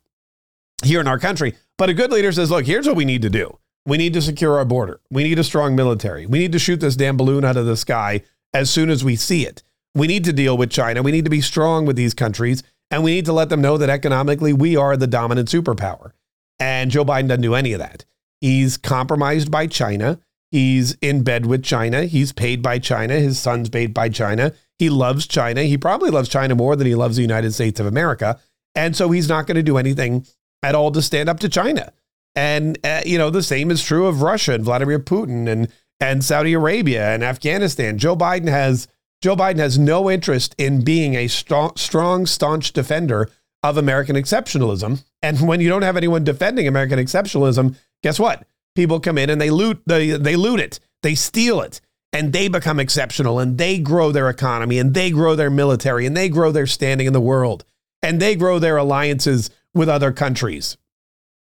here 0.83 0.99
in 0.99 1.07
our 1.07 1.19
country. 1.19 1.53
But 1.77 1.89
a 1.89 1.93
good 1.93 2.11
leader 2.11 2.31
says, 2.31 2.49
look, 2.49 2.65
here's 2.65 2.87
what 2.87 2.95
we 2.95 3.05
need 3.05 3.21
to 3.21 3.29
do. 3.29 3.59
We 3.85 3.97
need 3.97 4.13
to 4.13 4.21
secure 4.21 4.57
our 4.57 4.65
border. 4.65 4.99
We 5.11 5.23
need 5.23 5.37
a 5.37 5.43
strong 5.43 5.75
military. 5.75 6.25
We 6.25 6.39
need 6.39 6.51
to 6.53 6.59
shoot 6.59 6.79
this 6.79 6.95
damn 6.95 7.17
balloon 7.17 7.45
out 7.45 7.57
of 7.57 7.67
the 7.67 7.77
sky 7.77 8.23
as 8.53 8.71
soon 8.71 8.89
as 8.89 9.03
we 9.03 9.15
see 9.15 9.45
it. 9.45 9.61
We 9.93 10.07
need 10.07 10.23
to 10.25 10.33
deal 10.33 10.57
with 10.57 10.71
China. 10.71 11.03
We 11.03 11.11
need 11.11 11.25
to 11.25 11.29
be 11.29 11.41
strong 11.41 11.85
with 11.85 11.95
these 11.95 12.15
countries. 12.15 12.63
And 12.89 13.03
we 13.03 13.13
need 13.13 13.25
to 13.25 13.33
let 13.33 13.49
them 13.49 13.61
know 13.61 13.77
that 13.77 13.89
economically 13.89 14.53
we 14.53 14.75
are 14.75 14.97
the 14.97 15.07
dominant 15.07 15.49
superpower. 15.49 16.11
And 16.59 16.89
Joe 16.89 17.05
Biden 17.05 17.27
doesn't 17.27 17.41
do 17.41 17.53
any 17.53 17.73
of 17.73 17.79
that. 17.79 18.05
He's 18.41 18.77
compromised 18.77 19.51
by 19.51 19.67
China. 19.67 20.19
He's 20.55 20.93
in 21.01 21.21
bed 21.21 21.45
with 21.45 21.65
China. 21.65 22.05
He's 22.05 22.31
paid 22.31 22.61
by 22.61 22.79
China. 22.79 23.15
His 23.15 23.37
son's 23.37 23.67
paid 23.67 23.93
by 23.93 24.07
China. 24.07 24.53
He 24.79 24.89
loves 24.89 25.27
China. 25.27 25.63
He 25.63 25.77
probably 25.77 26.09
loves 26.09 26.29
China 26.29 26.55
more 26.55 26.77
than 26.77 26.87
he 26.87 26.95
loves 26.95 27.17
the 27.17 27.23
United 27.23 27.53
States 27.53 27.77
of 27.81 27.85
America. 27.85 28.39
And 28.73 28.95
so 28.95 29.11
he's 29.11 29.27
not 29.27 29.47
going 29.47 29.57
to 29.57 29.63
do 29.63 29.75
anything 29.75 30.25
at 30.63 30.73
all 30.73 30.93
to 30.93 31.01
stand 31.01 31.27
up 31.27 31.41
to 31.41 31.49
China. 31.49 31.91
And, 32.37 32.77
uh, 32.85 33.01
you 33.05 33.17
know, 33.17 33.29
the 33.29 33.43
same 33.43 33.69
is 33.69 33.83
true 33.83 34.07
of 34.07 34.21
Russia 34.21 34.53
and 34.53 34.63
Vladimir 34.63 34.97
Putin 34.97 35.49
and, 35.49 35.67
and 35.99 36.23
Saudi 36.23 36.53
Arabia 36.53 37.13
and 37.13 37.21
Afghanistan. 37.21 37.97
Joe 37.97 38.15
Biden 38.15 38.47
has 38.47 38.87
Joe 39.21 39.35
Biden 39.35 39.57
has 39.57 39.77
no 39.77 40.09
interest 40.09 40.55
in 40.57 40.85
being 40.85 41.15
a 41.15 41.27
strong, 41.27 41.73
strong, 41.75 42.25
staunch 42.25 42.71
defender 42.71 43.29
of 43.61 43.75
American 43.75 44.15
exceptionalism. 44.15 45.03
And 45.21 45.45
when 45.49 45.59
you 45.59 45.67
don't 45.67 45.81
have 45.81 45.97
anyone 45.97 46.23
defending 46.23 46.65
American 46.65 46.97
exceptionalism, 46.97 47.75
guess 48.01 48.17
what? 48.17 48.47
People 48.75 48.99
come 48.99 49.17
in 49.17 49.29
and 49.29 49.39
they 49.39 49.49
loot 49.49 49.81
they, 49.85 50.11
they 50.11 50.35
loot 50.35 50.59
it, 50.59 50.79
they 51.01 51.15
steal 51.15 51.61
it, 51.61 51.81
and 52.13 52.31
they 52.31 52.47
become 52.47 52.79
exceptional 52.79 53.39
and 53.39 53.57
they 53.57 53.77
grow 53.77 54.11
their 54.11 54.29
economy 54.29 54.79
and 54.79 54.93
they 54.93 55.11
grow 55.11 55.35
their 55.35 55.49
military 55.49 56.05
and 56.05 56.15
they 56.15 56.29
grow 56.29 56.51
their 56.51 56.67
standing 56.67 57.07
in 57.07 57.13
the 57.13 57.21
world 57.21 57.65
and 58.01 58.21
they 58.21 58.35
grow 58.35 58.59
their 58.59 58.77
alliances 58.77 59.49
with 59.73 59.89
other 59.89 60.11
countries. 60.11 60.77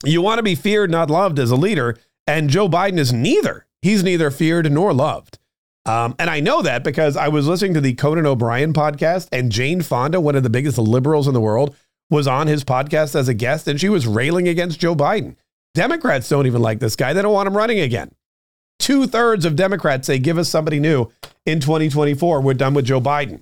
You 0.03 0.21
want 0.21 0.39
to 0.39 0.43
be 0.43 0.55
feared, 0.55 0.91
not 0.91 1.09
loved 1.09 1.39
as 1.39 1.51
a 1.51 1.55
leader, 1.55 1.97
and 2.27 2.49
Joe 2.49 2.69
Biden 2.69 2.99
is 2.99 3.11
neither. 3.11 3.65
He's 3.81 4.03
neither 4.03 4.31
feared 4.31 4.71
nor 4.71 4.93
loved. 4.93 5.39
Um, 5.85 6.15
and 6.17 6.29
I 6.29 6.39
know 6.39 6.61
that 6.61 6.83
because 6.83 7.15
I 7.15 7.27
was 7.27 7.47
listening 7.47 7.75
to 7.75 7.81
the 7.81 7.93
Conan 7.93 8.25
O'Brien 8.25 8.73
podcast, 8.73 9.27
and 9.31 9.51
Jane 9.51 9.81
Fonda, 9.81 10.19
one 10.19 10.35
of 10.35 10.43
the 10.43 10.49
biggest 10.49 10.77
liberals 10.77 11.27
in 11.27 11.33
the 11.33 11.41
world, 11.41 11.75
was 12.09 12.27
on 12.27 12.47
his 12.47 12.63
podcast 12.63 13.15
as 13.15 13.27
a 13.27 13.33
guest, 13.33 13.67
and 13.67 13.79
she 13.79 13.89
was 13.89 14.07
railing 14.07 14.47
against 14.47 14.79
Joe 14.79 14.95
Biden. 14.95 15.35
Democrats 15.75 16.27
don't 16.27 16.47
even 16.47 16.61
like 16.61 16.79
this 16.79 16.95
guy. 16.95 17.13
They 17.13 17.21
don't 17.21 17.33
want 17.33 17.47
him 17.47 17.55
running 17.55 17.79
again. 17.79 18.11
Two 18.79 19.05
thirds 19.05 19.45
of 19.45 19.55
Democrats 19.55 20.07
say, 20.07 20.17
give 20.17 20.37
us 20.37 20.49
somebody 20.49 20.79
new 20.79 21.11
in 21.45 21.59
2024. 21.59 22.41
We're 22.41 22.53
done 22.53 22.73
with 22.73 22.85
Joe 22.85 22.99
Biden. 22.99 23.41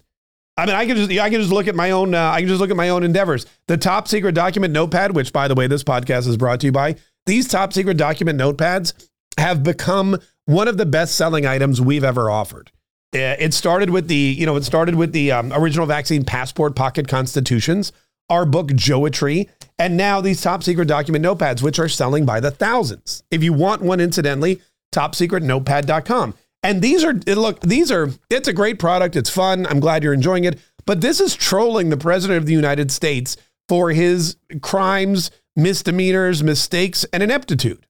I 0.57 0.65
mean, 0.65 0.75
I 0.75 0.85
can 0.85 0.95
just 0.95 1.11
I 1.11 1.29
can 1.29 1.39
just 1.39 1.51
look 1.51 1.67
at 1.67 1.75
my 1.75 1.91
own 1.91 2.13
uh, 2.13 2.29
I 2.31 2.41
can 2.41 2.47
just 2.47 2.59
look 2.59 2.69
at 2.69 2.75
my 2.75 2.89
own 2.89 3.03
endeavors. 3.03 3.45
The 3.67 3.77
top 3.77 4.07
secret 4.07 4.35
document 4.35 4.73
notepad, 4.73 5.15
which 5.15 5.33
by 5.33 5.47
the 5.47 5.55
way, 5.55 5.67
this 5.67 5.83
podcast 5.83 6.27
is 6.27 6.37
brought 6.37 6.59
to 6.59 6.67
you 6.67 6.71
by. 6.71 6.95
These 7.25 7.47
top 7.47 7.73
secret 7.73 7.97
document 7.97 8.39
notepads 8.39 8.93
have 9.39 9.63
become 9.63 10.17
one 10.45 10.67
of 10.67 10.77
the 10.77 10.85
best 10.85 11.15
selling 11.15 11.45
items 11.45 11.81
we've 11.81 12.03
ever 12.03 12.29
offered. 12.29 12.71
Uh, 13.15 13.37
it 13.39 13.53
started 13.53 13.91
with 13.91 14.07
the, 14.07 14.15
you 14.15 14.45
know, 14.45 14.55
it 14.55 14.63
started 14.63 14.95
with 14.95 15.13
the 15.13 15.31
um, 15.31 15.53
original 15.53 15.85
vaccine 15.85 16.23
passport 16.23 16.75
pocket 16.75 17.07
constitutions, 17.07 17.91
our 18.29 18.45
book 18.45 18.69
Joetry, 18.69 19.49
and 19.83 19.97
now 19.97 20.21
these 20.21 20.41
top 20.41 20.63
secret 20.63 20.87
document 20.87 21.25
notepads, 21.25 21.61
which 21.61 21.77
are 21.77 21.89
selling 21.89 22.25
by 22.25 22.39
the 22.39 22.51
thousands. 22.51 23.21
If 23.29 23.43
you 23.43 23.51
want 23.51 23.81
one, 23.81 23.99
incidentally, 23.99 24.61
topsecretnotepad.com. 24.95 26.35
And 26.63 26.81
these 26.81 27.03
are, 27.03 27.11
look, 27.11 27.59
these 27.59 27.91
are, 27.91 28.09
it's 28.29 28.47
a 28.47 28.53
great 28.53 28.79
product. 28.79 29.17
It's 29.17 29.29
fun. 29.29 29.67
I'm 29.67 29.81
glad 29.81 30.01
you're 30.01 30.13
enjoying 30.13 30.45
it. 30.45 30.57
But 30.85 31.01
this 31.01 31.19
is 31.19 31.35
trolling 31.35 31.89
the 31.89 31.97
president 31.97 32.37
of 32.37 32.45
the 32.45 32.53
United 32.53 32.91
States 32.91 33.35
for 33.67 33.91
his 33.91 34.37
crimes, 34.61 35.31
misdemeanors, 35.57 36.41
mistakes, 36.41 37.05
and 37.11 37.21
ineptitude. 37.21 37.85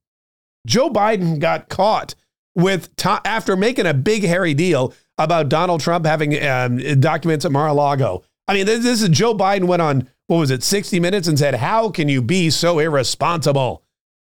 Joe 0.66 0.90
Biden 0.90 1.38
got 1.38 1.70
caught 1.70 2.16
with 2.56 2.96
to- 2.96 3.22
after 3.24 3.56
making 3.56 3.86
a 3.86 3.94
big 3.94 4.24
hairy 4.24 4.56
deal 4.56 4.96
about 5.20 5.48
Donald 5.48 5.82
Trump 5.82 6.08
having 6.08 6.44
um, 6.44 6.78
documents 7.00 7.46
at 7.46 7.52
Mar-a-Lago. 7.52 8.24
I 8.48 8.56
mean, 8.56 8.66
this 8.66 8.84
is 8.84 9.08
Joe 9.10 9.36
Biden 9.36 9.66
went 9.66 9.84
on 9.84 10.10
what 10.28 10.38
was 10.38 10.52
it, 10.52 10.64
60 10.64 11.00
Minutes, 11.00 11.28
and 11.28 11.38
said, 11.38 11.56
"How 11.56 11.90
can 11.90 12.10
you 12.10 12.22
be 12.22 12.50
so 12.50 12.80
irresponsible? 12.80 13.84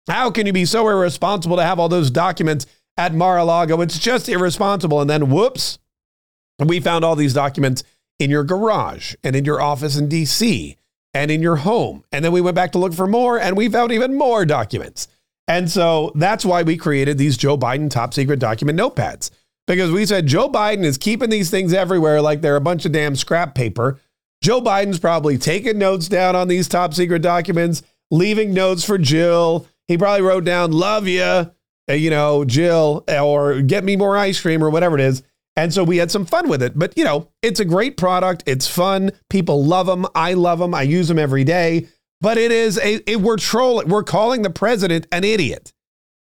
How 0.08 0.30
can 0.30 0.46
you 0.46 0.52
be 0.52 0.64
so 0.64 0.88
irresponsible 0.88 1.56
to 1.56 1.64
have 1.64 1.78
all 1.78 1.88
those 1.88 2.10
documents 2.10 2.66
at 2.96 3.14
Mar-a-Lago? 3.14 3.80
It's 3.80 3.98
just 3.98 4.28
irresponsible." 4.28 5.00
And 5.00 5.08
then, 5.10 5.30
whoops, 5.30 5.78
we 6.58 6.80
found 6.80 7.04
all 7.04 7.16
these 7.16 7.34
documents 7.34 7.82
in 8.18 8.30
your 8.30 8.44
garage 8.44 9.14
and 9.22 9.36
in 9.36 9.44
your 9.44 9.60
office 9.60 9.96
in 9.96 10.08
D.C. 10.08 10.76
and 11.12 11.30
in 11.30 11.42
your 11.42 11.56
home. 11.56 12.04
And 12.12 12.24
then 12.24 12.32
we 12.32 12.40
went 12.40 12.54
back 12.54 12.72
to 12.72 12.78
look 12.78 12.94
for 12.94 13.06
more, 13.06 13.38
and 13.38 13.56
we 13.56 13.68
found 13.68 13.92
even 13.92 14.16
more 14.16 14.44
documents. 14.44 15.08
And 15.48 15.70
so 15.70 16.12
that's 16.14 16.44
why 16.44 16.62
we 16.62 16.76
created 16.76 17.18
these 17.18 17.36
Joe 17.36 17.56
Biden 17.56 17.90
top 17.90 18.12
secret 18.14 18.38
document 18.38 18.78
notepads. 18.78 19.30
Because 19.66 19.90
we 19.90 20.06
said 20.06 20.26
Joe 20.26 20.48
Biden 20.48 20.84
is 20.84 20.98
keeping 20.98 21.30
these 21.30 21.50
things 21.50 21.72
everywhere 21.72 22.20
like 22.22 22.40
they're 22.40 22.56
a 22.56 22.60
bunch 22.60 22.84
of 22.84 22.92
damn 22.92 23.16
scrap 23.16 23.54
paper. 23.54 24.00
Joe 24.46 24.60
Biden's 24.60 25.00
probably 25.00 25.38
taking 25.38 25.76
notes 25.76 26.06
down 26.06 26.36
on 26.36 26.46
these 26.46 26.68
top 26.68 26.94
secret 26.94 27.20
documents, 27.20 27.82
leaving 28.12 28.54
notes 28.54 28.84
for 28.84 28.96
Jill. 28.96 29.66
He 29.88 29.98
probably 29.98 30.22
wrote 30.22 30.44
down, 30.44 30.70
love 30.70 31.08
you. 31.08 31.20
uh, 31.20 31.46
you 31.90 32.10
know, 32.10 32.44
Jill, 32.44 33.02
or 33.08 33.60
get 33.60 33.82
me 33.82 33.96
more 33.96 34.16
ice 34.16 34.40
cream 34.40 34.62
or 34.62 34.70
whatever 34.70 34.94
it 34.94 35.00
is. 35.00 35.24
And 35.56 35.74
so 35.74 35.82
we 35.82 35.96
had 35.96 36.12
some 36.12 36.24
fun 36.24 36.48
with 36.48 36.62
it. 36.62 36.78
But, 36.78 36.96
you 36.96 37.02
know, 37.02 37.28
it's 37.42 37.58
a 37.58 37.64
great 37.64 37.96
product. 37.96 38.44
It's 38.46 38.68
fun. 38.68 39.10
People 39.30 39.64
love 39.64 39.86
them. 39.86 40.06
I 40.14 40.34
love 40.34 40.60
them. 40.60 40.76
I 40.76 40.82
use 40.82 41.08
them 41.08 41.18
every 41.18 41.42
day. 41.42 41.88
But 42.20 42.38
it 42.38 42.52
is 42.52 42.78
a, 42.78 43.10
it, 43.10 43.20
we're 43.20 43.38
trolling, 43.38 43.88
we're 43.88 44.04
calling 44.04 44.42
the 44.42 44.50
president 44.50 45.08
an 45.10 45.24
idiot. 45.24 45.72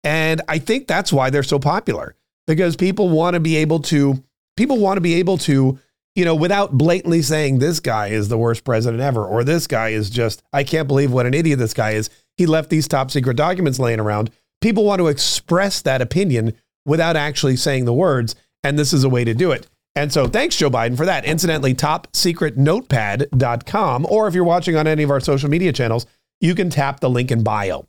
And 0.03 0.43
I 0.47 0.59
think 0.59 0.85
that's 0.85 1.11
why 1.11 1.31
they're 1.31 1.41
so 1.41 1.57
popular 1.57 2.15
because 2.45 2.75
people 2.75 3.09
want 3.09 3.33
to 3.33 3.39
be 3.39 3.55
able 3.55 3.79
to, 3.79 4.23
people 4.57 4.77
want 4.77 4.97
to 4.97 5.01
be 5.01 5.15
able 5.15 5.39
to, 5.39 5.79
you 6.15 6.25
know, 6.25 6.35
without 6.35 6.77
blatantly 6.77 7.21
saying 7.21 7.59
this 7.59 7.79
guy 7.79 8.07
is 8.07 8.27
the 8.27 8.37
worst 8.37 8.65
president 8.65 9.01
ever 9.01 9.25
or 9.25 9.43
this 9.43 9.67
guy 9.67 9.89
is 9.89 10.09
just, 10.09 10.43
I 10.51 10.63
can't 10.63 10.87
believe 10.87 11.11
what 11.11 11.25
an 11.25 11.33
idiot 11.33 11.59
this 11.59 11.73
guy 11.73 11.91
is. 11.91 12.09
He 12.37 12.45
left 12.45 12.69
these 12.69 12.87
top 12.87 13.11
secret 13.11 13.37
documents 13.37 13.79
laying 13.79 13.99
around. 13.99 14.31
People 14.61 14.83
want 14.83 14.99
to 14.99 15.07
express 15.07 15.81
that 15.83 16.01
opinion 16.01 16.53
without 16.85 17.15
actually 17.15 17.55
saying 17.55 17.85
the 17.85 17.93
words. 17.93 18.35
And 18.63 18.77
this 18.77 18.93
is 18.93 19.03
a 19.03 19.09
way 19.09 19.23
to 19.23 19.33
do 19.33 19.51
it. 19.51 19.67
And 19.95 20.13
so 20.13 20.27
thanks, 20.27 20.55
Joe 20.55 20.69
Biden, 20.69 20.95
for 20.95 21.05
that. 21.05 21.25
Incidentally, 21.25 21.73
topsecretnotepad.com, 21.73 24.07
or 24.09 24.27
if 24.27 24.33
you're 24.33 24.43
watching 24.43 24.75
on 24.77 24.87
any 24.87 25.03
of 25.03 25.11
our 25.11 25.19
social 25.19 25.49
media 25.49 25.73
channels, 25.73 26.05
you 26.39 26.55
can 26.55 26.69
tap 26.69 27.01
the 27.01 27.09
link 27.09 27.31
in 27.31 27.43
bio. 27.43 27.87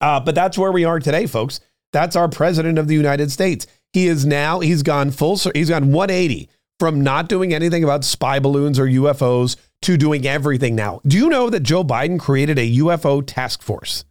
Uh, 0.00 0.20
but 0.20 0.34
that's 0.34 0.58
where 0.58 0.70
we 0.70 0.84
are 0.84 1.00
today, 1.00 1.26
folks. 1.26 1.60
That's 1.92 2.16
our 2.16 2.28
president 2.28 2.78
of 2.78 2.88
the 2.88 2.94
United 2.94 3.32
States. 3.32 3.66
He 3.92 4.06
is 4.06 4.24
now, 4.26 4.60
he's 4.60 4.82
gone 4.82 5.10
full, 5.10 5.38
he's 5.54 5.70
gone 5.70 5.92
180 5.92 6.50
from 6.78 7.00
not 7.00 7.28
doing 7.28 7.54
anything 7.54 7.84
about 7.84 8.04
spy 8.04 8.38
balloons 8.38 8.78
or 8.78 8.86
UFOs 8.86 9.56
to 9.82 9.96
doing 9.96 10.26
everything 10.26 10.74
now. 10.74 11.00
Do 11.06 11.16
you 11.16 11.28
know 11.28 11.50
that 11.50 11.60
Joe 11.60 11.84
Biden 11.84 12.18
created 12.18 12.58
a 12.58 12.76
UFO 12.76 13.22
task 13.26 13.62
force? 13.62 14.04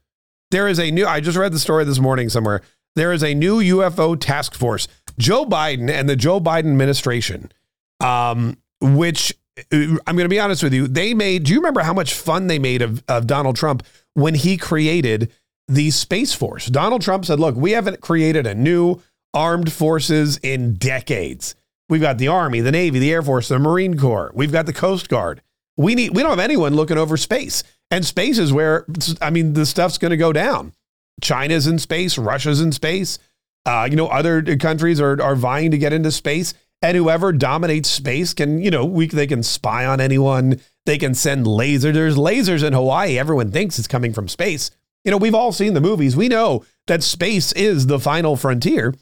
There 0.52 0.68
is 0.68 0.80
a 0.80 0.92
new, 0.92 1.06
I 1.06 1.20
just 1.20 1.38
read 1.38 1.52
the 1.52 1.60
story 1.60 1.86
this 1.86 2.00
morning 2.00 2.30
somewhere. 2.30 2.62
There 2.96 3.12
is 3.12 3.24
a 3.24 3.34
new 3.34 3.60
UFO 3.60 4.20
task 4.20 4.56
force. 4.56 4.88
Joe 5.18 5.46
Biden 5.46 5.90
and 5.90 6.08
the 6.08 6.16
Joe 6.16 6.40
Biden 6.40 6.72
administration, 6.72 7.52
um, 8.00 8.58
which 8.82 9.34
I'm 9.72 10.00
going 10.06 10.18
to 10.20 10.30
be 10.30 10.40
honest 10.40 10.64
with 10.64 10.74
you, 10.74 10.88
they 10.88 11.14
made, 11.14 11.44
do 11.44 11.54
you 11.54 11.60
remember 11.60 11.82
how 11.82 11.94
much 11.94 12.14
fun 12.14 12.48
they 12.48 12.60
made 12.60 12.82
of, 12.82 13.04
of 13.08 13.28
Donald 13.28 13.56
Trump 13.56 13.84
when 14.14 14.36
he 14.36 14.58
created 14.58 15.32
the 15.68 15.92
Space 15.92 16.34
Force? 16.34 16.68
Donald 16.68 17.02
Trump 17.02 17.26
said, 17.26 17.40
look, 17.40 17.56
we 17.56 17.72
haven't 17.72 18.02
created 18.02 18.46
a 18.46 18.56
new 18.56 19.02
armed 19.34 19.72
forces 19.72 20.38
in 20.38 20.76
decades. 20.76 21.56
We've 21.88 22.02
got 22.02 22.18
the 22.18 22.28
Army, 22.28 22.62
the 22.62 22.72
Navy, 22.72 23.00
the 23.00 23.12
Air 23.12 23.22
Force, 23.22 23.48
the 23.48 23.60
Marine 23.60 23.98
Corps. 23.98 24.32
We've 24.34 24.52
got 24.52 24.66
the 24.66 24.74
Coast 24.74 25.10
Guard. 25.10 25.42
We 25.78 25.94
need 25.94 26.16
we 26.16 26.22
don't 26.22 26.32
have 26.32 26.40
anyone 26.40 26.76
looking 26.76 26.98
over 26.98 27.18
space. 27.18 27.64
And 27.92 28.06
space 28.06 28.38
is 28.38 28.52
where 28.52 28.86
I 29.22 29.30
mean 29.30 29.54
the 29.54 29.66
stuff's 29.66 29.98
going 29.98 30.12
to 30.12 30.18
go 30.18 30.34
down. 30.34 30.74
China's 31.22 31.68
in 31.68 31.80
space, 31.80 32.18
Russia's 32.18 32.62
in 32.62 32.72
space. 32.72 33.20
Uh, 33.66 33.88
you 33.90 33.96
know, 33.96 34.08
other 34.08 34.58
countries 34.58 35.00
are 35.00 35.22
are 35.22 35.36
vying 35.36 35.72
to 35.72 35.78
get 35.78 35.94
into 35.94 36.12
space, 36.12 36.54
and 36.82 36.98
whoever 36.98 37.32
dominates 37.32 37.90
space 37.90 38.34
can, 38.34 38.62
you 38.62 38.72
know, 38.72 38.86
we 38.86 39.08
they 39.08 39.28
can 39.28 39.44
spy 39.44 39.86
on 39.86 40.02
anyone. 40.02 40.60
They 40.86 40.98
can 40.98 41.16
send 41.16 41.46
lasers. 41.46 41.94
There's 41.94 42.16
lasers 42.16 42.64
in 42.64 42.74
Hawaii. 42.74 43.18
Everyone 43.18 43.52
thinks 43.52 43.80
it's 43.80 43.88
coming 43.88 44.14
from 44.14 44.28
space. 44.28 44.72
You 45.04 45.12
know, 45.12 45.18
we've 45.18 45.36
all 45.36 45.52
seen 45.52 45.74
the 45.74 45.82
movies. 45.82 46.16
We 46.16 46.28
know 46.28 46.64
that 46.88 47.04
space 47.04 47.52
is 47.54 47.88
the 47.88 48.00
final 48.00 48.36
frontier. 48.36 48.94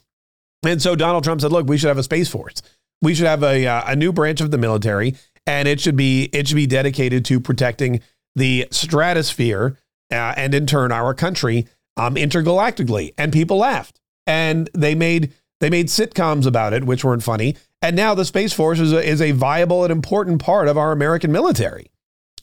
And 0.64 0.80
so 0.80 0.96
Donald 0.96 1.24
Trump 1.24 1.40
said, 1.40 1.52
"Look, 1.52 1.66
we 1.66 1.78
should 1.78 1.88
have 1.88 1.98
a 1.98 2.02
space 2.02 2.28
force. 2.28 2.62
We 3.02 3.14
should 3.14 3.26
have 3.26 3.42
a 3.42 3.66
uh, 3.66 3.82
a 3.86 3.96
new 3.96 4.12
branch 4.12 4.40
of 4.40 4.50
the 4.50 4.58
military, 4.58 5.16
and 5.46 5.68
it 5.68 5.80
should 5.80 5.96
be 5.96 6.30
it 6.32 6.48
should 6.48 6.56
be 6.56 6.66
dedicated 6.66 7.24
to 7.26 7.40
protecting 7.40 8.00
the 8.34 8.66
stratosphere 8.70 9.78
uh, 10.10 10.34
and 10.36 10.54
in 10.54 10.66
turn 10.66 10.92
our 10.92 11.14
country 11.14 11.66
um, 11.96 12.14
intergalactically." 12.14 13.14
And 13.18 13.32
people 13.32 13.58
laughed, 13.58 14.00
and 14.26 14.70
they 14.74 14.94
made 14.94 15.32
they 15.60 15.70
made 15.70 15.86
sitcoms 15.86 16.46
about 16.46 16.72
it, 16.72 16.84
which 16.84 17.04
weren't 17.04 17.22
funny. 17.22 17.56
And 17.80 17.96
now 17.96 18.14
the 18.14 18.24
space 18.24 18.52
force 18.52 18.80
is 18.80 18.92
a, 18.92 19.06
is 19.06 19.20
a 19.20 19.32
viable 19.32 19.84
and 19.84 19.92
important 19.92 20.42
part 20.42 20.68
of 20.68 20.78
our 20.78 20.92
American 20.92 21.32
military. 21.32 21.90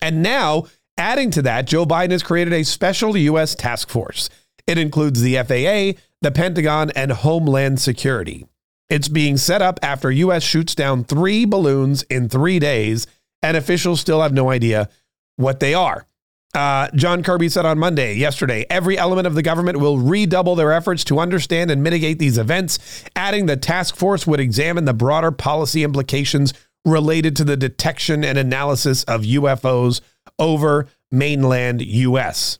And 0.01 0.22
now, 0.24 0.66
adding 0.98 1.32
to 1.32 1.42
that, 1.44 1.66
Joe 1.66 1.86
Biden 1.86 2.12
has 2.12 2.24
created 2.24 2.54
a 2.54 2.63
special 2.63 3.18
U.S. 3.18 3.56
task 3.56 3.90
force. 3.90 4.30
It 4.68 4.78
includes 4.78 5.22
the 5.22 5.36
FAA, 5.38 6.00
the 6.22 6.32
Pentagon, 6.32 6.92
and 6.92 7.12
Homeland 7.12 7.80
Security. 7.80 8.46
It's 8.90 9.08
being 9.08 9.38
set 9.38 9.62
up 9.62 9.80
after 9.82 10.12
U.S. 10.12 10.44
shoots 10.44 10.75
down 10.75 11.04
three 11.04 11.46
balloons 11.46 12.04
in 12.04 12.30
three 12.30 12.60
days, 12.60 13.08
and 13.42 13.58
officials 13.58 14.01
still 14.01 14.22
have 14.22 14.34
no 14.34 14.51
idea 14.51 14.90
what 15.38 15.60
they 15.60 15.74
are. 15.74 16.06
Uh, 16.54 16.90
John 16.94 17.24
Kirby 17.24 17.48
said 17.48 17.66
on 17.66 17.80
Monday, 17.80 18.16
yesterday, 18.16 18.66
every 18.70 18.98
element 18.98 19.25
of 19.25 19.36
the 19.36 19.42
government 19.42 19.80
will 19.80 19.98
redouble 19.98 20.56
their 20.56 20.74
efforts 20.74 21.06
to 21.06 21.20
understand 21.20 21.72
and 21.72 21.82
mitigate 21.82 22.20
these 22.20 22.38
events, 22.38 23.04
adding 23.16 23.46
the 23.46 23.56
task 23.56 23.96
force 23.96 24.28
would 24.28 24.42
examine 24.42 24.86
the 24.86 24.94
broader 24.94 25.32
policy 25.32 25.84
implications 25.84 26.54
related 26.84 27.36
to 27.38 27.46
the 27.46 27.56
detection 27.56 28.24
and 28.25 28.38
analysis 28.38 29.04
of 29.06 29.22
UFOs 29.22 30.01
over 30.38 30.88
mainland 31.10 31.82
U.S. 31.82 32.60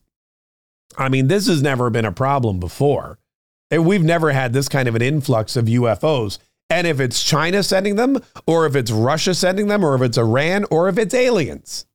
I 0.98 1.10
mean, 1.10 1.28
this 1.28 1.48
has 1.48 1.62
never 1.62 1.90
been 1.90 2.06
a 2.06 2.12
problem 2.12 2.60
before. 2.60 3.18
We've 3.72 4.04
never 4.04 4.32
had 4.32 4.54
this 4.54 4.68
kind 4.68 4.88
of 4.88 4.96
an 4.96 5.02
influx 5.02 5.56
of 5.56 5.66
UFOs. 5.66 6.38
And 6.70 6.88
if 6.88 7.00
it's 7.00 7.24
China 7.24 7.64
sending 7.64 7.96
them, 7.96 8.20
or 8.48 8.66
if 8.66 8.76
it's 8.76 8.92
Russia 8.92 9.34
sending 9.34 9.68
them, 9.68 9.84
or 9.84 9.96
if 9.96 10.02
it's 10.02 10.18
Iran, 10.18 10.66
or 10.72 10.88
if 10.88 10.98
it's 10.98 11.14
aliens, 11.14 11.86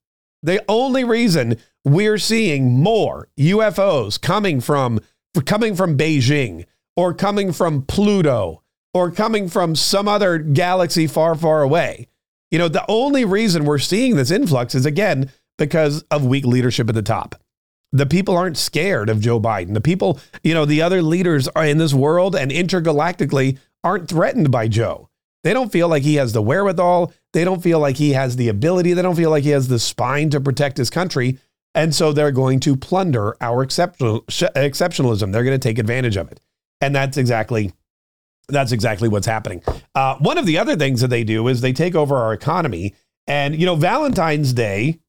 the 0.42 0.64
only 0.68 1.04
reason 1.04 1.56
we're 1.84 2.18
seeing 2.18 2.82
more 2.82 3.28
UFOs 3.38 4.20
coming 4.20 4.60
from 4.60 5.00
coming 5.44 5.74
from 5.74 5.96
Beijing 5.98 6.64
or 6.96 7.12
coming 7.12 7.52
from 7.52 7.82
Pluto 7.82 8.62
or 8.94 9.10
coming 9.10 9.48
from 9.48 9.76
some 9.76 10.08
other 10.08 10.38
galaxy 10.38 11.06
far, 11.06 11.34
far 11.34 11.62
away. 11.62 12.08
You 12.50 12.58
know, 12.58 12.68
the 12.68 12.84
only 12.88 13.24
reason 13.24 13.64
we're 13.64 13.78
seeing 13.78 14.16
this 14.16 14.30
influx 14.30 14.74
is 14.74 14.86
again 14.86 15.30
because 15.58 16.02
of 16.10 16.24
weak 16.24 16.44
leadership 16.46 16.88
at 16.88 16.94
the 16.94 17.02
top. 17.02 17.34
The 17.92 18.06
people 18.06 18.36
aren't 18.36 18.56
scared 18.56 19.08
of 19.08 19.20
Joe 19.20 19.40
Biden. 19.40 19.74
The 19.74 19.80
people, 19.80 20.18
you 20.42 20.54
know, 20.54 20.64
the 20.64 20.82
other 20.82 21.02
leaders 21.02 21.48
in 21.56 21.78
this 21.78 21.94
world 21.94 22.34
and 22.34 22.50
intergalactically 22.50 23.58
aren't 23.84 24.08
threatened 24.08 24.50
by 24.50 24.68
Joe. 24.68 25.08
They 25.44 25.52
don't 25.52 25.70
feel 25.70 25.88
like 25.88 26.02
he 26.02 26.16
has 26.16 26.32
the 26.32 26.42
wherewithal. 26.42 27.12
They 27.32 27.44
don't 27.44 27.62
feel 27.62 27.78
like 27.78 27.96
he 27.96 28.12
has 28.12 28.36
the 28.36 28.48
ability. 28.48 28.94
They 28.94 29.02
don't 29.02 29.14
feel 29.14 29.30
like 29.30 29.44
he 29.44 29.50
has 29.50 29.68
the 29.68 29.78
spine 29.78 30.30
to 30.30 30.40
protect 30.40 30.76
his 30.76 30.90
country. 30.90 31.38
And 31.74 31.94
so 31.94 32.12
they're 32.12 32.32
going 32.32 32.58
to 32.60 32.76
plunder 32.76 33.36
our 33.40 33.62
exceptional, 33.62 34.22
exceptionalism. 34.22 35.32
They're 35.32 35.44
going 35.44 35.58
to 35.58 35.68
take 35.68 35.78
advantage 35.78 36.16
of 36.16 36.32
it. 36.32 36.40
And 36.80 36.94
that's 36.94 37.16
exactly 37.16 37.72
that's 38.48 38.72
exactly 38.72 39.08
what's 39.08 39.26
happening. 39.26 39.62
Uh, 39.94 40.16
one 40.18 40.38
of 40.38 40.46
the 40.46 40.58
other 40.58 40.76
things 40.76 41.00
that 41.00 41.08
they 41.08 41.24
do 41.24 41.48
is 41.48 41.60
they 41.60 41.72
take 41.72 41.94
over 41.94 42.16
our 42.16 42.32
economy. 42.32 42.94
And, 43.26 43.56
you 43.56 43.66
know, 43.66 43.74
Valentine's 43.74 44.52
Day 44.52 45.00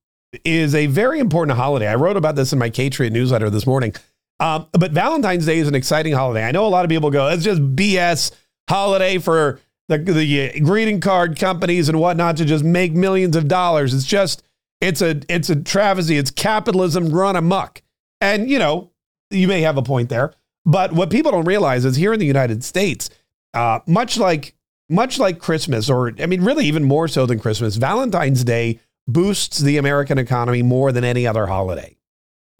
is 0.44 0.76
a 0.76 0.88
very 0.88 1.20
important 1.20 1.58
holiday. 1.58 1.88
I 1.88 1.96
wrote 1.96 2.18
about 2.18 2.36
this 2.36 2.54
in 2.54 2.60
my 2.60 2.70
Patriot 2.70 3.12
newsletter 3.12 3.50
this 3.50 3.66
morning. 3.66 3.94
Um, 4.40 4.68
but 4.74 4.92
Valentine's 4.92 5.46
Day 5.46 5.58
is 5.58 5.68
an 5.68 5.76
exciting 5.76 6.14
holiday. 6.14 6.44
I 6.44 6.52
know 6.52 6.66
a 6.66 6.70
lot 6.70 6.86
of 6.86 6.90
people 6.90 7.10
go, 7.10 7.28
it's 7.30 7.44
just 7.44 7.62
BS 7.76 8.32
holiday 8.70 9.18
for 9.18 9.60
the, 9.88 9.98
the 9.98 10.60
greeting 10.60 11.00
card 11.00 11.40
companies 11.40 11.90
and 11.90 12.00
whatnot 12.00 12.38
to 12.38 12.46
just 12.46 12.64
make 12.64 12.94
millions 12.94 13.36
of 13.36 13.48
dollars. 13.48 13.94
It's 13.94 14.06
just, 14.06 14.44
it's 14.80 15.02
a, 15.02 15.22
it's 15.30 15.50
a 15.50 15.56
travesty. 15.56 16.18
It's 16.18 16.30
capitalism 16.30 17.10
run 17.10 17.36
amok. 17.36 17.82
And, 18.22 18.50
you 18.50 18.60
know, 18.60 18.92
you 19.32 19.48
may 19.48 19.62
have 19.62 19.78
a 19.78 19.82
point 19.82 20.10
there. 20.10 20.34
But 20.66 20.92
what 20.92 21.10
people 21.10 21.32
don't 21.32 21.46
realize 21.46 21.86
is 21.86 21.96
here 21.96 22.14
in 22.14 22.20
the 22.20 22.26
United 22.26 22.64
States, 22.64 23.10
uh, 23.54 23.80
much 23.88 24.18
like 24.18 24.54
much 24.90 25.20
like 25.20 25.40
Christmas, 25.40 25.90
or 25.90 26.14
I 26.20 26.26
mean, 26.26 26.44
really 26.44 26.66
even 26.66 26.84
more 26.84 27.08
so 27.08 27.26
than 27.26 27.40
Christmas, 27.40 27.76
Valentine's 27.76 28.44
Day 28.44 28.80
boosts 29.08 29.60
the 29.60 29.78
American 29.78 30.18
economy 30.18 30.62
more 30.62 30.92
than 30.92 31.04
any 31.04 31.26
other 31.26 31.48
holiday, 31.48 31.98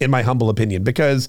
in 0.00 0.10
my 0.10 0.22
humble 0.22 0.50
opinion, 0.50 0.82
because 0.82 1.28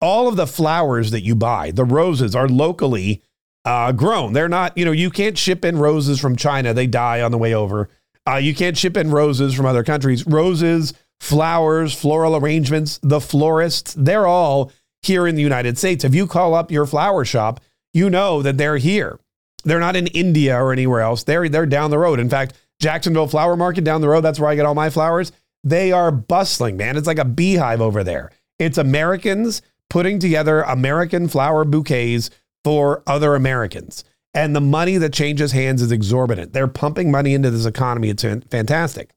all 0.00 0.28
of 0.28 0.36
the 0.36 0.46
flowers 0.46 1.10
that 1.10 1.22
you 1.22 1.34
buy, 1.34 1.70
the 1.70 1.84
roses, 1.84 2.34
are 2.34 2.48
locally 2.48 3.22
uh, 3.64 3.92
grown. 3.92 4.32
They're 4.32 4.48
not, 4.48 4.76
you 4.78 4.84
know, 4.84 4.92
you 4.92 5.10
can't 5.10 5.36
ship 5.36 5.64
in 5.64 5.78
roses 5.78 6.20
from 6.20 6.36
China, 6.36 6.72
they 6.72 6.86
die 6.86 7.20
on 7.20 7.30
the 7.30 7.38
way 7.38 7.54
over. 7.54 7.90
Uh, 8.26 8.36
you 8.36 8.54
can't 8.54 8.76
ship 8.76 8.96
in 8.96 9.10
roses 9.10 9.54
from 9.54 9.66
other 9.66 9.82
countries. 9.82 10.26
Roses, 10.26 10.94
flowers, 11.20 11.94
floral 11.94 12.36
arrangements, 12.36 12.98
the 13.02 13.20
florists, 13.20 13.94
they're 13.96 14.26
all 14.26 14.72
here 15.02 15.26
in 15.26 15.34
the 15.34 15.42
United 15.42 15.78
States. 15.78 16.04
If 16.04 16.14
you 16.14 16.26
call 16.26 16.54
up 16.54 16.70
your 16.70 16.86
flower 16.86 17.24
shop, 17.24 17.60
you 17.92 18.10
know 18.10 18.42
that 18.42 18.58
they're 18.58 18.76
here. 18.76 19.18
They're 19.64 19.80
not 19.80 19.96
in 19.96 20.06
India 20.08 20.56
or 20.56 20.72
anywhere 20.72 21.00
else. 21.00 21.24
They're 21.24 21.48
they're 21.48 21.66
down 21.66 21.90
the 21.90 21.98
road. 21.98 22.18
In 22.18 22.30
fact, 22.30 22.54
Jacksonville 22.80 23.28
Flower 23.28 23.56
Market 23.56 23.84
down 23.84 24.00
the 24.00 24.08
road. 24.08 24.22
That's 24.22 24.40
where 24.40 24.50
I 24.50 24.54
get 24.54 24.66
all 24.66 24.74
my 24.74 24.90
flowers. 24.90 25.32
They 25.62 25.92
are 25.92 26.10
bustling, 26.10 26.76
man. 26.76 26.96
It's 26.96 27.06
like 27.06 27.18
a 27.18 27.24
beehive 27.24 27.80
over 27.80 28.02
there. 28.02 28.30
It's 28.58 28.78
Americans 28.78 29.62
putting 29.88 30.18
together 30.18 30.62
American 30.62 31.28
flower 31.28 31.64
bouquets 31.64 32.30
for 32.64 33.02
other 33.06 33.34
Americans. 33.34 34.04
And 34.32 34.54
the 34.54 34.60
money 34.60 34.96
that 34.96 35.12
changes 35.12 35.52
hands 35.52 35.82
is 35.82 35.92
exorbitant. 35.92 36.52
They're 36.52 36.68
pumping 36.68 37.10
money 37.10 37.34
into 37.34 37.50
this 37.50 37.66
economy. 37.66 38.10
It's 38.10 38.22
fantastic. 38.22 39.10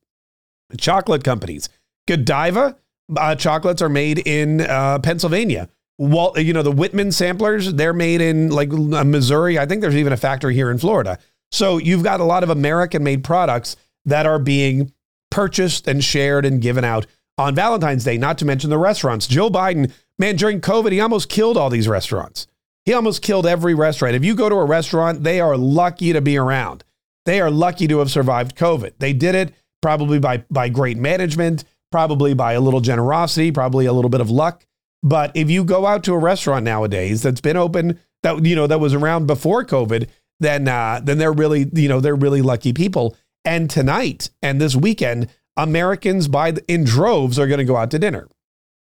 Chocolate 0.77 1.23
companies. 1.23 1.69
Godiva 2.07 2.75
uh, 3.15 3.35
chocolates 3.35 3.81
are 3.81 3.89
made 3.89 4.19
in 4.27 4.61
uh, 4.61 4.99
Pennsylvania. 4.99 5.69
Walt, 5.99 6.39
you 6.39 6.51
know, 6.51 6.63
the 6.63 6.71
Whitman 6.71 7.11
samplers, 7.11 7.73
they're 7.73 7.93
made 7.93 8.21
in 8.21 8.49
like 8.49 8.69
Missouri. 8.69 9.59
I 9.59 9.67
think 9.67 9.81
there's 9.81 9.95
even 9.95 10.11
a 10.11 10.17
factory 10.17 10.55
here 10.55 10.71
in 10.71 10.79
Florida. 10.79 11.19
So 11.53 11.77
you've 11.77 12.03
got 12.03 12.19
a 12.19 12.25
lot 12.25 12.43
of 12.43 12.49
American 12.49 13.03
made 13.03 13.23
products 13.23 13.75
that 14.05 14.25
are 14.25 14.39
being 14.39 14.91
purchased 15.29 15.87
and 15.87 16.03
shared 16.03 16.45
and 16.45 16.59
given 16.59 16.83
out 16.83 17.05
on 17.37 17.53
Valentine's 17.53 18.03
Day, 18.03 18.17
not 18.17 18.39
to 18.39 18.45
mention 18.45 18.71
the 18.71 18.77
restaurants. 18.77 19.27
Joe 19.27 19.51
Biden, 19.51 19.91
man, 20.17 20.35
during 20.35 20.61
COVID, 20.61 20.91
he 20.91 20.99
almost 20.99 21.29
killed 21.29 21.55
all 21.55 21.69
these 21.69 21.87
restaurants. 21.87 22.47
He 22.85 22.93
almost 22.93 23.21
killed 23.21 23.45
every 23.45 23.75
restaurant. 23.75 24.15
If 24.15 24.25
you 24.25 24.35
go 24.35 24.49
to 24.49 24.55
a 24.55 24.65
restaurant, 24.65 25.23
they 25.23 25.39
are 25.39 25.55
lucky 25.55 26.11
to 26.11 26.21
be 26.21 26.37
around. 26.37 26.83
They 27.25 27.39
are 27.39 27.51
lucky 27.51 27.87
to 27.87 27.99
have 27.99 28.11
survived 28.11 28.55
COVID. 28.55 28.93
They 28.97 29.13
did 29.13 29.35
it 29.35 29.53
probably 29.81 30.17
by, 30.19 30.43
by 30.49 30.69
great 30.69 30.97
management, 30.97 31.65
probably 31.91 32.33
by 32.33 32.53
a 32.53 32.61
little 32.61 32.81
generosity, 32.81 33.51
probably 33.51 33.85
a 33.85 33.93
little 33.93 34.09
bit 34.09 34.21
of 34.21 34.31
luck. 34.31 34.65
But 35.03 35.31
if 35.35 35.51
you 35.51 35.63
go 35.63 35.85
out 35.85 36.03
to 36.05 36.13
a 36.13 36.17
restaurant 36.17 36.65
nowadays 36.65 37.21
that's 37.21 37.41
been 37.41 37.57
open, 37.57 37.99
that 38.23 38.43
you 38.43 38.55
know 38.55 38.67
that 38.67 38.79
was 38.79 38.93
around 38.93 39.27
before 39.27 39.63
COVID, 39.63 40.07
then 40.43 40.67
uh, 40.67 41.01
then 41.03 41.17
they're 41.17 41.33
really 41.33 41.69
you 41.73 41.87
know 41.89 41.99
they're 41.99 42.15
really 42.15 42.41
lucky 42.41 42.73
people. 42.73 43.15
And 43.45 43.69
tonight 43.69 44.29
and 44.41 44.61
this 44.61 44.75
weekend, 44.75 45.29
Americans 45.57 46.27
by 46.27 46.53
in 46.67 46.83
droves 46.83 47.37
are 47.37 47.47
going 47.47 47.59
to 47.59 47.65
go 47.65 47.75
out 47.75 47.91
to 47.91 47.99
dinner. 47.99 48.27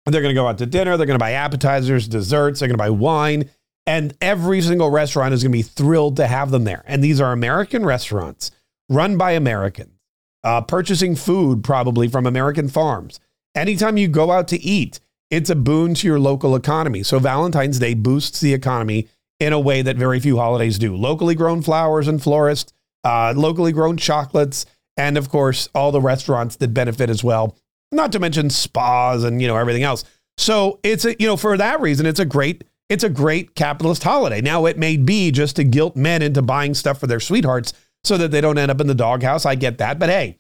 They're 0.06 0.22
going 0.22 0.36
to 0.36 0.40
go 0.40 0.48
out 0.48 0.60
to 0.60 0.66
dinner. 0.66 0.98
They're 0.98 1.08
going 1.08 1.18
to 1.18 1.24
buy 1.24 1.32
appetizers, 1.32 2.08
desserts. 2.08 2.60
They're 2.60 2.68
going 2.68 2.78
to 2.78 2.84
buy 2.84 2.92
wine. 2.92 3.50
And 3.88 4.16
every 4.22 4.62
single 4.62 4.90
restaurant 4.90 5.34
is 5.34 5.44
going 5.44 5.52
to 5.52 5.58
be 5.58 5.64
thrilled 5.64 6.18
to 6.18 6.28
have 6.28 6.52
them 6.52 6.64
there. 6.64 6.84
And 6.86 7.04
these 7.04 7.22
are 7.22 7.32
American 7.32 7.86
restaurants 7.86 8.52
run 8.90 9.18
by 9.18 9.32
Americans, 9.32 10.00
uh, 10.44 10.62
purchasing 10.62 11.16
food 11.16 11.64
probably 11.64 12.08
from 12.08 12.26
American 12.26 12.68
farms. 12.68 13.20
Anytime 13.56 13.98
you 13.98 14.08
go 14.08 14.32
out 14.32 14.48
to 14.50 14.62
eat, 14.62 15.00
it's 15.32 15.50
a 15.50 15.56
boon 15.56 15.94
to 15.96 16.08
your 16.08 16.20
local 16.20 16.56
economy. 16.56 17.04
So 17.04 17.20
Valentine's 17.20 17.80
Day 17.80 17.94
boosts 17.94 18.40
the 18.40 18.54
economy 18.54 19.08
in 19.40 19.54
a 19.54 19.60
way 19.60 19.82
that 19.82 19.98
very 19.98 20.20
few 20.20 20.38
holidays 20.38 20.80
do. 20.80 20.96
Locally 20.96 21.36
grown 21.36 21.62
flowers 21.62 22.08
and 22.08 22.22
florists, 22.22 22.74
uh, 23.04 23.34
locally 23.36 23.72
grown 23.72 23.98
chocolates, 23.98 24.66
and 24.98 25.18
of 25.18 25.30
course, 25.30 25.70
all 25.76 25.92
the 25.92 26.02
restaurants 26.02 26.56
that 26.58 26.74
benefit 26.74 27.10
as 27.10 27.24
well. 27.24 27.58
Not 27.92 28.12
to 28.14 28.20
mention 28.20 28.50
spas 28.50 29.24
and 29.24 29.42
you 29.42 29.48
know 29.48 29.58
everything 29.58 29.84
else. 29.84 30.04
So 30.38 30.80
it's 30.84 31.06
a 31.06 31.16
you 31.20 31.28
know 31.28 31.38
for 31.38 31.58
that 31.58 31.82
reason, 31.82 32.06
it's 32.06 32.20
a 32.20 32.26
great 32.26 32.64
it's 32.90 33.04
a 33.04 33.10
great 33.10 33.56
capitalist 33.56 34.04
holiday. 34.04 34.42
Now, 34.42 34.66
it 34.66 34.78
may 34.78 34.98
be 34.98 35.32
just 35.32 35.56
to 35.56 35.64
guilt 35.64 35.96
men 35.96 36.22
into 36.22 36.42
buying 36.42 36.74
stuff 36.74 37.00
for 37.00 37.08
their 37.08 37.20
sweethearts 37.20 37.74
so 38.04 38.18
that 38.18 38.30
they 38.32 38.42
don't 38.42 38.58
end 38.58 38.70
up 38.70 38.80
in 38.80 38.88
the 38.88 38.96
doghouse. 38.96 39.46
I 39.46 39.56
get 39.56 39.80
that. 39.80 39.98
But 39.98 40.10
hey, 40.10 40.38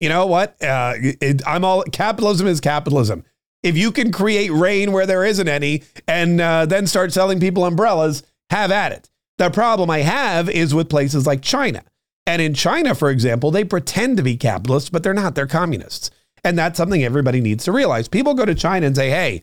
you 0.00 0.08
know 0.08 0.26
what? 0.26 0.60
Uh, 0.62 0.94
it, 0.98 1.46
I'm 1.46 1.64
all 1.64 1.82
capitalism 1.84 2.46
is 2.46 2.60
capitalism. 2.60 3.24
If 3.62 3.76
you 3.76 3.92
can 3.92 4.12
create 4.12 4.50
rain 4.50 4.92
where 4.92 5.06
there 5.06 5.24
isn't 5.24 5.48
any 5.48 5.84
and 6.06 6.40
uh, 6.40 6.66
then 6.66 6.86
start 6.86 7.12
selling 7.12 7.40
people 7.40 7.64
umbrellas, 7.64 8.22
have 8.50 8.70
at 8.70 8.92
it. 8.92 9.10
The 9.38 9.50
problem 9.50 9.90
I 9.90 10.00
have 10.00 10.48
is 10.48 10.74
with 10.74 10.88
places 10.88 11.26
like 11.26 11.42
China. 11.42 11.82
And 12.26 12.40
in 12.40 12.54
China, 12.54 12.94
for 12.94 13.10
example, 13.10 13.50
they 13.50 13.64
pretend 13.64 14.16
to 14.16 14.22
be 14.22 14.36
capitalists, 14.36 14.90
but 14.90 15.02
they're 15.02 15.12
not. 15.12 15.34
They're 15.34 15.46
communists. 15.46 16.10
And 16.42 16.58
that's 16.58 16.76
something 16.76 17.02
everybody 17.02 17.40
needs 17.40 17.64
to 17.64 17.72
realize. 17.72 18.08
People 18.08 18.34
go 18.34 18.44
to 18.44 18.54
China 18.54 18.86
and 18.86 18.96
say, 18.96 19.10
hey, 19.10 19.42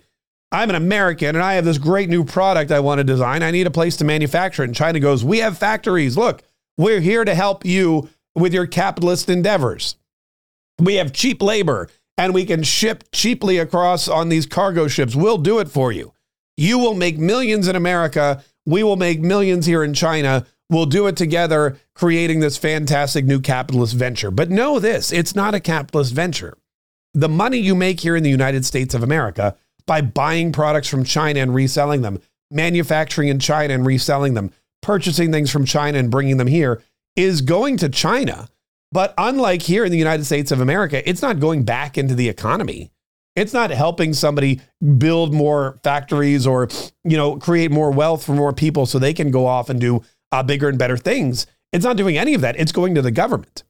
I'm 0.52 0.70
an 0.70 0.76
American 0.76 1.36
and 1.36 1.44
I 1.44 1.54
have 1.54 1.66
this 1.66 1.78
great 1.78 2.10
new 2.10 2.26
product 2.26 2.72
I 2.72 2.82
want 2.82 3.00
to 3.00 3.04
design. 3.04 3.42
I 3.42 3.52
need 3.52 3.68
a 3.68 3.72
place 3.72 3.96
to 3.98 4.04
manufacture. 4.04 4.64
And 4.64 4.76
China 4.76 5.00
goes, 5.00 5.24
We 5.24 5.38
have 5.38 5.58
factories. 5.58 6.18
Look, 6.18 6.44
we're 6.78 7.00
here 7.00 7.24
to 7.24 7.34
help 7.34 7.66
you 7.66 8.10
with 8.36 8.54
your 8.54 8.68
capitalist 8.68 9.30
endeavors. 9.30 9.96
We 10.78 10.96
have 10.96 11.14
cheap 11.14 11.42
labor 11.42 11.90
and 12.18 12.34
we 12.34 12.46
can 12.46 12.64
ship 12.64 13.06
cheaply 13.14 13.60
across 13.60 14.10
on 14.10 14.28
these 14.28 14.46
cargo 14.46 14.88
ships. 14.88 15.16
We'll 15.16 15.38
do 15.38 15.60
it 15.60 15.70
for 15.70 15.92
you. 15.92 16.14
You 16.58 16.80
will 16.80 16.96
make 16.96 17.18
millions 17.18 17.68
in 17.68 17.76
America. 17.78 18.44
We 18.66 18.84
will 18.84 18.96
make 18.96 19.20
millions 19.20 19.66
here 19.66 19.84
in 19.84 19.94
China. 19.94 20.46
We'll 20.70 20.86
do 20.86 21.08
it 21.08 21.18
together, 21.18 21.78
creating 21.96 22.40
this 22.40 22.58
fantastic 22.58 23.26
new 23.26 23.42
capitalist 23.42 23.94
venture. 23.94 24.32
But 24.32 24.50
know 24.50 24.80
this 24.80 25.12
it's 25.12 25.36
not 25.36 25.56
a 25.56 25.60
capitalist 25.60 26.14
venture. 26.14 26.58
The 27.14 27.30
money 27.30 27.58
you 27.58 27.76
make 27.76 28.00
here 28.00 28.16
in 28.16 28.24
the 28.24 28.30
United 28.30 28.66
States 28.66 28.94
of 28.94 29.04
America 29.04 29.58
by 29.86 30.02
buying 30.02 30.52
products 30.52 30.88
from 30.88 31.04
China 31.04 31.42
and 31.42 31.54
reselling 31.54 32.02
them, 32.02 32.20
manufacturing 32.50 33.28
in 33.28 33.40
China 33.40 33.74
and 33.74 33.86
reselling 33.86 34.34
them, 34.34 34.52
purchasing 34.82 35.32
things 35.32 35.52
from 35.52 35.66
China 35.66 35.98
and 35.98 36.10
bringing 36.10 36.38
them 36.38 36.48
here 36.48 36.82
is 37.16 37.42
going 37.42 37.78
to 37.78 37.90
China. 37.90 38.48
But 38.92 39.14
unlike 39.18 39.62
here 39.62 39.86
in 39.86 39.92
the 39.92 39.98
United 39.98 40.26
States 40.26 40.52
of 40.52 40.62
America, 40.62 41.08
it's 41.10 41.22
not 41.22 41.40
going 41.40 41.64
back 41.64 41.98
into 41.98 42.16
the 42.16 42.30
economy. 42.30 42.92
It's 43.36 43.54
not 43.54 43.70
helping 43.70 44.14
somebody 44.14 44.60
build 44.98 45.34
more 45.34 45.80
factories 45.84 46.46
or, 46.46 46.68
you 47.04 47.16
know, 47.16 47.38
create 47.38 47.72
more 47.72 47.92
wealth 47.92 48.26
for 48.26 48.34
more 48.34 48.54
people 48.54 48.86
so 48.86 49.00
they 49.00 49.14
can 49.14 49.32
go 49.32 49.46
off 49.46 49.70
and 49.70 49.80
do 49.80 50.04
uh, 50.32 50.44
bigger 50.44 50.68
and 50.68 50.78
better 50.78 50.98
things. 50.98 51.48
It's 51.72 51.86
not 51.86 51.98
doing 51.98 52.18
any 52.18 52.34
of 52.34 52.42
that. 52.42 52.60
It's 52.60 52.72
going 52.74 52.96
to 52.96 53.02
the 53.02 53.12
government. 53.12 53.64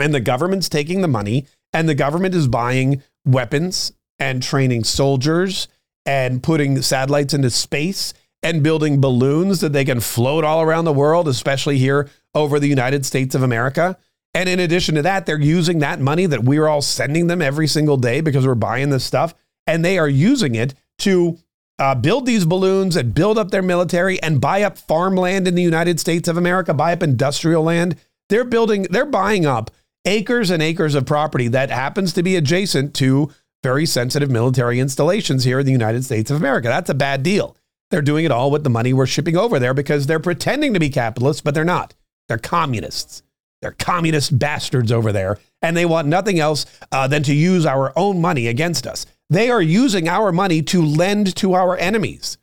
And 0.00 0.14
the 0.14 0.20
government's 0.20 0.68
taking 0.68 1.02
the 1.02 1.08
money 1.08 1.46
and 1.72 1.88
the 1.88 1.94
government 1.94 2.34
is 2.34 2.48
buying 2.48 3.02
weapons 3.26 3.92
and 4.18 4.42
training 4.42 4.84
soldiers 4.84 5.68
and 6.06 6.42
putting 6.42 6.80
satellites 6.80 7.34
into 7.34 7.50
space 7.50 8.14
and 8.42 8.62
building 8.62 9.00
balloons 9.00 9.60
that 9.60 9.74
they 9.74 9.84
can 9.84 10.00
float 10.00 10.44
all 10.44 10.62
around 10.62 10.86
the 10.86 10.92
world, 10.92 11.28
especially 11.28 11.76
here 11.76 12.08
over 12.34 12.58
the 12.58 12.68
United 12.68 13.04
States 13.04 13.34
of 13.34 13.42
America. 13.42 13.98
And 14.34 14.48
in 14.48 14.60
addition 14.60 14.94
to 14.94 15.02
that, 15.02 15.26
they're 15.26 15.40
using 15.40 15.80
that 15.80 16.00
money 16.00 16.26
that 16.26 16.44
we're 16.44 16.68
all 16.68 16.82
sending 16.82 17.26
them 17.26 17.42
every 17.42 17.66
single 17.66 17.96
day 17.96 18.20
because 18.20 18.46
we're 18.46 18.54
buying 18.54 18.90
this 18.90 19.04
stuff, 19.04 19.34
and 19.66 19.84
they 19.84 19.98
are 19.98 20.08
using 20.08 20.54
it 20.54 20.74
to 20.98 21.38
uh, 21.78 21.94
build 21.94 22.26
these 22.26 22.44
balloons 22.44 22.94
and 22.94 23.14
build 23.14 23.38
up 23.38 23.50
their 23.50 23.62
military 23.62 24.22
and 24.22 24.40
buy 24.40 24.62
up 24.62 24.78
farmland 24.78 25.48
in 25.48 25.54
the 25.54 25.62
United 25.62 25.98
States 25.98 26.28
of 26.28 26.36
America, 26.36 26.74
buy 26.74 26.92
up 26.92 27.02
industrial 27.02 27.62
land. 27.62 27.96
They're 28.28 28.44
building, 28.44 28.82
they're 28.82 29.06
buying 29.06 29.46
up 29.46 29.70
acres 30.04 30.50
and 30.50 30.62
acres 30.62 30.94
of 30.94 31.06
property 31.06 31.48
that 31.48 31.70
happens 31.70 32.12
to 32.12 32.22
be 32.22 32.36
adjacent 32.36 32.94
to 32.94 33.30
very 33.62 33.86
sensitive 33.86 34.30
military 34.30 34.78
installations 34.78 35.44
here 35.44 35.60
in 35.60 35.66
the 35.66 35.72
United 35.72 36.04
States 36.04 36.30
of 36.30 36.36
America. 36.36 36.68
That's 36.68 36.90
a 36.90 36.94
bad 36.94 37.22
deal. 37.22 37.56
They're 37.90 38.02
doing 38.02 38.24
it 38.24 38.30
all 38.30 38.50
with 38.50 38.62
the 38.62 38.70
money 38.70 38.92
we're 38.92 39.06
shipping 39.06 39.36
over 39.36 39.58
there 39.58 39.74
because 39.74 40.06
they're 40.06 40.20
pretending 40.20 40.74
to 40.74 40.80
be 40.80 40.90
capitalists, 40.90 41.42
but 41.42 41.54
they're 41.54 41.64
not. 41.64 41.94
They're 42.28 42.38
communists. 42.38 43.22
They're 43.62 43.72
communist 43.72 44.38
bastards 44.38 44.90
over 44.90 45.12
there, 45.12 45.38
and 45.60 45.76
they 45.76 45.86
want 45.86 46.08
nothing 46.08 46.38
else 46.40 46.66
uh, 46.92 47.06
than 47.06 47.22
to 47.24 47.34
use 47.34 47.66
our 47.66 47.92
own 47.96 48.20
money 48.20 48.46
against 48.46 48.86
us. 48.86 49.06
They 49.28 49.50
are 49.50 49.62
using 49.62 50.08
our 50.08 50.32
money 50.32 50.62
to 50.62 50.84
lend 50.84 51.36
to 51.36 51.54
our 51.54 51.76
enemies, 51.76 52.38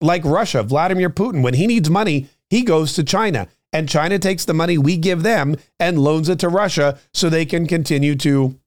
like 0.00 0.24
Russia, 0.24 0.62
Vladimir 0.62 1.10
Putin. 1.10 1.42
When 1.42 1.54
he 1.54 1.66
needs 1.66 1.90
money, 1.90 2.28
he 2.50 2.62
goes 2.62 2.92
to 2.94 3.04
China, 3.04 3.48
and 3.72 3.88
China 3.88 4.18
takes 4.18 4.44
the 4.44 4.54
money 4.54 4.78
we 4.78 4.96
give 4.96 5.22
them 5.22 5.56
and 5.80 5.98
loans 5.98 6.28
it 6.28 6.38
to 6.40 6.48
Russia 6.48 6.98
so 7.12 7.28
they 7.28 7.46
can 7.46 7.66
continue 7.66 8.14
to 8.16 8.58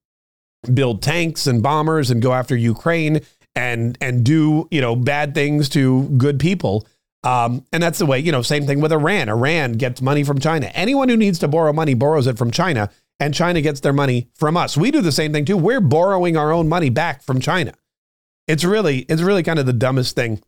build 0.74 1.02
tanks 1.02 1.48
and 1.48 1.64
bombers 1.64 2.12
and 2.12 2.22
go 2.22 2.34
after 2.34 2.56
Ukraine 2.56 3.22
and 3.56 3.98
and 4.00 4.24
do 4.24 4.68
you 4.72 4.80
know 4.80 4.96
bad 4.96 5.34
things 5.34 5.70
to 5.70 6.04
good 6.18 6.40
people. 6.40 6.88
Um, 7.24 7.66
and 7.72 7.84
that's 7.84 8.00
the 8.00 8.06
way 8.06 8.20
you 8.20 8.32
know. 8.32 8.42
Same 8.42 8.66
thing 8.66 8.82
with 8.82 8.92
Iran. 8.92 9.30
Iran 9.30 9.74
gets 9.74 10.02
money 10.02 10.24
from 10.24 10.40
China. 10.40 10.68
Anyone 10.74 11.10
who 11.10 11.18
needs 11.18 11.40
to 11.40 11.48
borrow 11.48 11.72
money 11.72 11.94
borrows 11.94 12.28
it 12.28 12.38
from 12.38 12.50
China, 12.52 12.90
and 13.20 13.34
China 13.34 13.62
gets 13.62 13.80
their 13.82 13.94
money 13.94 14.30
from 14.36 14.58
us. 14.58 14.76
We 14.76 14.90
do 14.90 15.02
the 15.02 15.12
same 15.12 15.32
thing 15.32 15.46
too. 15.46 15.58
We're 15.58 15.82
borrowing 15.82 16.36
our 16.36 16.52
own 16.52 16.68
money 16.68 16.90
back 16.90 17.22
from 17.22 17.40
China. 17.40 17.74
It's 18.48 18.64
really 18.64 19.00
it's 19.08 19.22
really 19.22 19.44
kind 19.44 19.60
of 19.60 19.66
the 19.66 19.74
dumbest 19.74 20.16
thing 20.16 20.42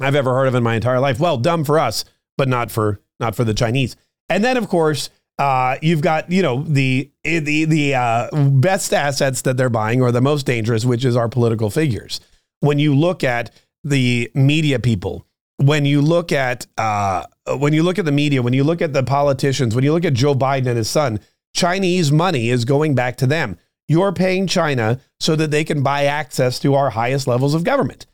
I've 0.00 0.16
ever 0.16 0.34
heard 0.34 0.48
of 0.48 0.54
in 0.54 0.64
my 0.64 0.74
entire 0.74 1.00
life. 1.00 1.20
Well, 1.20 1.36
dumb 1.36 1.64
for 1.64 1.78
us, 1.78 2.04
but 2.36 2.48
not 2.48 2.70
for 2.70 3.00
not 3.20 3.36
for 3.36 3.44
the 3.44 3.54
Chinese. 3.54 3.94
And 4.28 4.42
then 4.42 4.56
of 4.56 4.68
course 4.68 5.10
uh, 5.38 5.76
you've 5.80 6.02
got 6.02 6.30
you 6.30 6.42
know 6.42 6.64
the 6.64 7.10
the 7.22 7.64
the 7.64 7.94
uh, 7.94 8.28
best 8.50 8.92
assets 8.92 9.42
that 9.42 9.56
they're 9.56 9.70
buying 9.70 10.02
or 10.02 10.12
the 10.12 10.20
most 10.20 10.44
dangerous, 10.44 10.84
which 10.84 11.04
is 11.04 11.16
our 11.16 11.28
political 11.28 11.70
figures. 11.70 12.20
When 12.60 12.78
you 12.78 12.94
look 12.94 13.24
at 13.24 13.50
the 13.84 14.30
media 14.34 14.78
people, 14.78 15.26
when 15.62 15.84
you 15.84 16.00
look 16.00 16.32
at 16.32 16.66
uh, 16.78 17.24
when 17.58 17.72
you 17.72 17.82
look 17.82 17.98
at 17.98 18.04
the 18.04 18.12
media, 18.12 18.42
when 18.42 18.52
you 18.52 18.64
look 18.64 18.82
at 18.82 18.92
the 18.92 19.02
politicians, 19.02 19.74
when 19.74 19.84
you 19.84 19.92
look 19.92 20.04
at 20.04 20.14
Joe 20.14 20.34
Biden 20.34 20.66
and 20.66 20.76
his 20.76 20.90
son, 20.90 21.20
Chinese 21.54 22.10
money 22.10 22.50
is 22.50 22.64
going 22.64 22.94
back 22.94 23.16
to 23.18 23.26
them. 23.26 23.56
You're 23.88 24.12
paying 24.12 24.46
China 24.46 25.00
so 25.20 25.36
that 25.36 25.50
they 25.50 25.64
can 25.64 25.82
buy 25.82 26.04
access 26.04 26.58
to 26.60 26.74
our 26.74 26.90
highest 26.90 27.26
levels 27.26 27.54
of 27.54 27.64
government. 27.64 28.06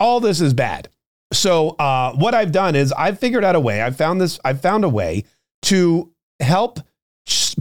All 0.00 0.20
this 0.20 0.40
is 0.40 0.54
bad. 0.54 0.88
So 1.32 1.70
uh, 1.70 2.12
what 2.14 2.34
I've 2.34 2.52
done 2.52 2.74
is 2.74 2.92
I've 2.92 3.18
figured 3.18 3.44
out 3.44 3.56
a 3.56 3.60
way. 3.60 3.82
I've 3.82 3.96
found 3.96 4.20
this. 4.20 4.38
I've 4.44 4.60
found 4.60 4.84
a 4.84 4.88
way 4.88 5.24
to 5.62 6.12
help 6.40 6.80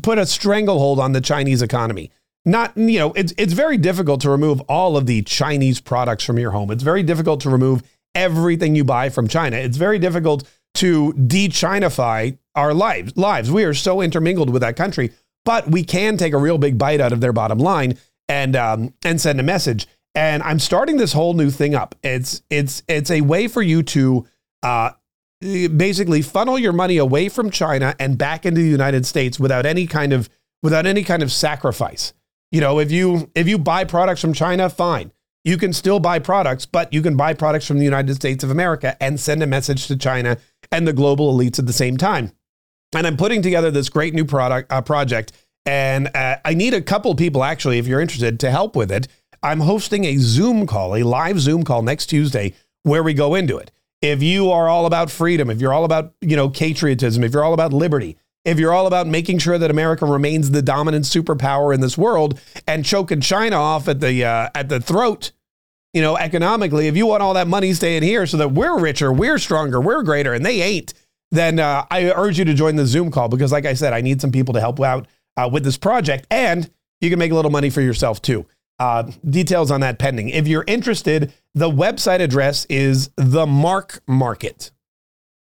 put 0.02 0.18
a 0.18 0.26
stranglehold 0.26 1.00
on 1.00 1.14
the 1.14 1.22
Chinese 1.22 1.62
economy. 1.62 2.12
Not, 2.46 2.78
you 2.78 3.00
know, 3.00 3.12
it's, 3.14 3.34
it's 3.38 3.54
very 3.54 3.78
difficult 3.78 4.22
to 4.22 4.30
remove 4.30 4.62
all 4.62 4.98
of 4.98 5.08
the 5.08 5.24
Chinese 5.24 5.82
products 5.82 6.24
from 6.24 6.38
your 6.38 6.52
home. 6.52 6.70
It's 6.70 6.84
very 6.84 7.02
difficult 7.02 7.42
to 7.42 7.50
remove 7.50 7.82
everything 8.16 8.76
you 8.76 8.84
buy 8.84 9.10
from 9.10 9.28
China. 9.28 9.58
It's 9.58 9.78
very 9.78 10.00
difficult 10.00 10.50
to 10.76 11.14
de-Chinify 11.14 12.38
our 12.56 12.74
lives. 12.74 13.16
Lives. 13.16 13.52
We 13.52 13.64
are 13.66 13.74
so 13.74 14.02
intermingled 14.02 14.50
with 14.50 14.62
that 14.62 14.76
country, 14.76 15.12
but 15.44 15.70
we 15.70 15.84
can 15.84 16.18
take 16.18 16.34
a 16.34 16.38
real 16.38 16.58
big 16.58 16.78
bite 16.78 17.02
out 17.02 17.14
of 17.14 17.22
their 17.22 17.34
bottom 17.34 17.60
line 17.60 17.98
and 18.28 18.56
um, 18.56 18.94
and 19.04 19.20
send 19.22 19.40
a 19.40 19.44
message. 19.44 19.88
And 20.16 20.42
I'm 20.44 20.60
starting 20.60 20.98
this 20.98 21.14
whole 21.14 21.34
new 21.34 21.52
thing 21.52 21.76
up. 21.76 21.96
It's 22.02 22.42
it's 22.50 22.82
it's 22.88 23.12
a 23.12 23.22
way 23.22 23.48
for 23.48 23.62
you 23.62 23.84
to 23.84 24.26
uh, 24.64 24.92
basically 25.42 26.22
funnel 26.22 26.58
your 26.58 26.74
money 26.74 26.98
away 26.98 27.30
from 27.30 27.52
China 27.52 27.96
and 28.00 28.18
back 28.18 28.46
into 28.46 28.62
the 28.62 28.68
United 28.68 29.06
States 29.06 29.40
without 29.40 29.66
any 29.66 29.86
kind 29.86 30.14
of 30.14 30.30
without 30.64 30.86
any 30.86 31.04
kind 31.04 31.22
of 31.22 31.32
sacrifice. 31.32 32.14
You 32.52 32.62
know, 32.62 32.80
if 32.80 32.92
you 32.92 33.30
if 33.36 33.48
you 33.48 33.58
buy 33.58 33.84
products 33.84 34.22
from 34.22 34.34
China, 34.34 34.70
fine. 34.70 35.12
You 35.46 35.60
can 35.60 35.74
still 35.74 36.00
buy 36.00 36.18
products, 36.18 36.66
but 36.66 36.92
you 36.92 37.04
can 37.04 37.16
buy 37.16 37.36
products 37.36 37.68
from 37.68 37.78
the 37.78 37.86
United 37.86 38.16
States 38.16 38.44
of 38.44 38.50
America 38.50 38.98
and 39.02 39.20
send 39.20 39.44
a 39.44 39.48
message 39.48 39.86
to 39.88 39.96
China 39.96 40.38
and 40.72 40.88
the 40.88 40.94
global 40.94 41.32
elites 41.32 41.60
at 41.60 41.68
the 41.68 41.74
same 41.74 41.98
time. 41.98 42.32
And 42.96 43.06
I'm 43.06 43.16
putting 43.16 43.44
together 43.44 43.70
this 43.70 43.88
great 43.88 44.16
new 44.16 44.26
product 44.26 44.72
uh, 44.72 44.82
project, 44.82 45.34
and 45.64 46.10
uh, 46.16 46.38
I 46.44 46.56
need 46.56 46.74
a 46.74 46.82
couple 46.82 47.14
people 47.14 47.44
actually, 47.44 47.78
if 47.78 47.86
you're 47.86 48.02
interested, 48.02 48.40
to 48.40 48.50
help 48.50 48.76
with 48.76 48.92
it. 48.92 49.08
I'm 49.44 49.60
hosting 49.60 50.06
a 50.06 50.18
Zoom 50.18 50.66
call, 50.66 50.96
a 50.96 51.04
live 51.04 51.40
Zoom 51.40 51.64
call 51.64 51.84
next 51.84 52.08
Tuesday, 52.08 52.54
where 52.82 53.04
we 53.04 53.14
go 53.14 53.36
into 53.36 53.58
it. 53.58 53.70
If 54.02 54.24
you 54.24 54.50
are 54.50 54.68
all 54.68 54.88
about 54.88 55.12
freedom, 55.12 55.52
if 55.52 55.62
you're 55.62 55.74
all 55.74 55.86
about 55.86 56.16
you 56.22 56.36
know 56.36 56.50
patriotism, 56.50 57.24
if 57.24 57.34
you're 57.34 57.44
all 57.44 57.54
about 57.54 57.72
liberty, 57.72 58.18
if 58.46 58.60
you're 58.60 58.74
all 58.74 58.88
about 58.88 59.08
making 59.08 59.40
sure 59.40 59.58
that 59.58 59.72
America 59.72 60.06
remains 60.06 60.52
the 60.52 60.62
dominant 60.62 61.06
superpower 61.06 61.74
in 61.74 61.82
this 61.82 61.98
world 61.98 62.40
and 62.68 62.86
choking 62.86 63.20
China 63.20 63.58
off 63.58 63.88
at 63.88 64.00
the 64.00 64.24
uh, 64.24 64.50
at 64.56 64.70
the 64.70 64.80
throat, 64.80 65.32
you 65.94 66.02
know, 66.02 66.16
economically, 66.16 66.88
if 66.88 66.96
you 66.96 67.08
want 67.08 67.24
all 67.24 67.34
that 67.34 67.48
money 67.48 67.74
staying 67.74 68.04
here 68.04 68.26
so 68.28 68.38
that 68.38 68.52
we're 68.52 68.80
richer, 68.80 69.12
we're 69.12 69.40
stronger, 69.40 69.82
we're 69.82 70.04
greater, 70.04 70.34
and 70.34 70.46
they 70.46 70.62
ain't, 70.62 70.94
then 71.32 71.60
uh, 71.60 71.86
I 71.90 72.12
urge 72.12 72.38
you 72.38 72.46
to 72.46 72.54
join 72.54 72.76
the 72.76 72.86
Zoom 72.86 73.12
call 73.12 73.28
because, 73.28 73.52
like 73.52 73.66
I 73.66 73.74
said, 73.74 73.94
I 73.94 74.02
need 74.02 74.22
some 74.22 74.32
people 74.32 74.54
to 74.54 74.60
help 74.60 74.80
out 74.80 75.08
uh, 75.36 75.50
with 75.52 75.64
this 75.64 75.78
project, 75.78 76.28
and 76.30 76.70
you 77.02 77.10
can 77.10 77.18
make 77.18 77.32
a 77.32 77.36
little 77.36 77.52
money 77.52 77.70
for 77.70 77.82
yourself 77.82 78.22
too. 78.22 78.46
Uh, 78.78 79.10
details 79.30 79.72
on 79.72 79.80
that 79.82 79.98
pending. 79.98 80.30
If 80.30 80.48
you're 80.48 80.66
interested, 80.68 81.34
the 81.54 81.70
website 81.70 82.20
address 82.20 82.66
is 82.70 83.10
the 83.16 83.48
Mark 83.48 84.02
Market. 84.06 84.72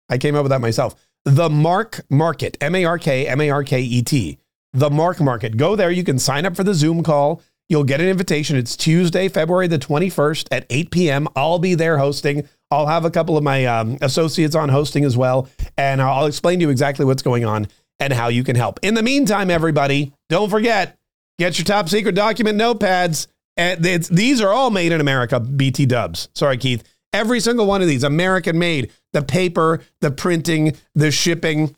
I 0.09 0.17
came 0.17 0.35
up 0.35 0.43
with 0.43 0.51
that 0.51 0.61
myself. 0.61 0.95
The 1.25 1.49
Mark 1.49 2.01
Market, 2.09 2.55
M 2.61 2.75
A 2.75 2.85
R 2.85 2.99
K 2.99 3.27
M 3.27 3.41
A 3.41 3.49
R 3.49 3.63
K 3.63 3.81
E 3.81 4.03
T. 4.03 4.37
The 4.73 4.91
Mark 4.91 5.19
Market. 5.19 5.57
Go 5.57 5.75
there. 5.75 5.89
You 5.89 6.03
can 6.03 6.19
sign 6.19 6.45
up 6.45 6.55
for 6.55 6.63
the 6.63 6.75
Zoom 6.75 7.01
call. 7.01 7.41
You'll 7.67 7.83
get 7.83 7.99
an 7.99 8.07
invitation. 8.07 8.57
It's 8.57 8.77
Tuesday, 8.77 9.27
February 9.27 9.67
the 9.67 9.79
21st 9.79 10.47
at 10.51 10.67
8 10.69 10.91
p.m. 10.91 11.27
I'll 11.35 11.57
be 11.57 11.73
there 11.73 11.97
hosting. 11.97 12.47
I'll 12.69 12.85
have 12.85 13.05
a 13.05 13.09
couple 13.09 13.37
of 13.37 13.43
my 13.43 13.65
um, 13.65 13.97
associates 14.01 14.53
on 14.53 14.69
hosting 14.69 15.03
as 15.03 15.17
well. 15.17 15.49
And 15.77 15.99
I'll 15.99 16.27
explain 16.27 16.59
to 16.59 16.65
you 16.65 16.69
exactly 16.69 17.05
what's 17.05 17.23
going 17.23 17.43
on 17.43 17.67
and 17.99 18.13
how 18.13 18.27
you 18.27 18.43
can 18.43 18.55
help. 18.55 18.79
In 18.83 18.93
the 18.93 19.01
meantime, 19.01 19.49
everybody, 19.49 20.13
don't 20.29 20.51
forget 20.51 20.95
get 21.39 21.57
your 21.57 21.65
top 21.65 21.89
secret 21.89 22.13
document 22.13 22.59
notepads. 22.59 23.27
And 23.57 23.83
these 23.83 24.41
are 24.41 24.53
all 24.53 24.69
made 24.69 24.91
in 24.91 25.01
America, 25.01 25.39
BT 25.39 25.87
dubs. 25.87 26.29
Sorry, 26.35 26.57
Keith. 26.57 26.83
Every 27.13 27.39
single 27.39 27.65
one 27.65 27.81
of 27.81 27.87
these, 27.87 28.03
American 28.03 28.59
made. 28.59 28.91
The 29.15 29.21
paper, 29.21 29.79
the 30.01 30.11
printing, 30.11 30.75
the 30.93 31.09
shipping, 31.09 31.73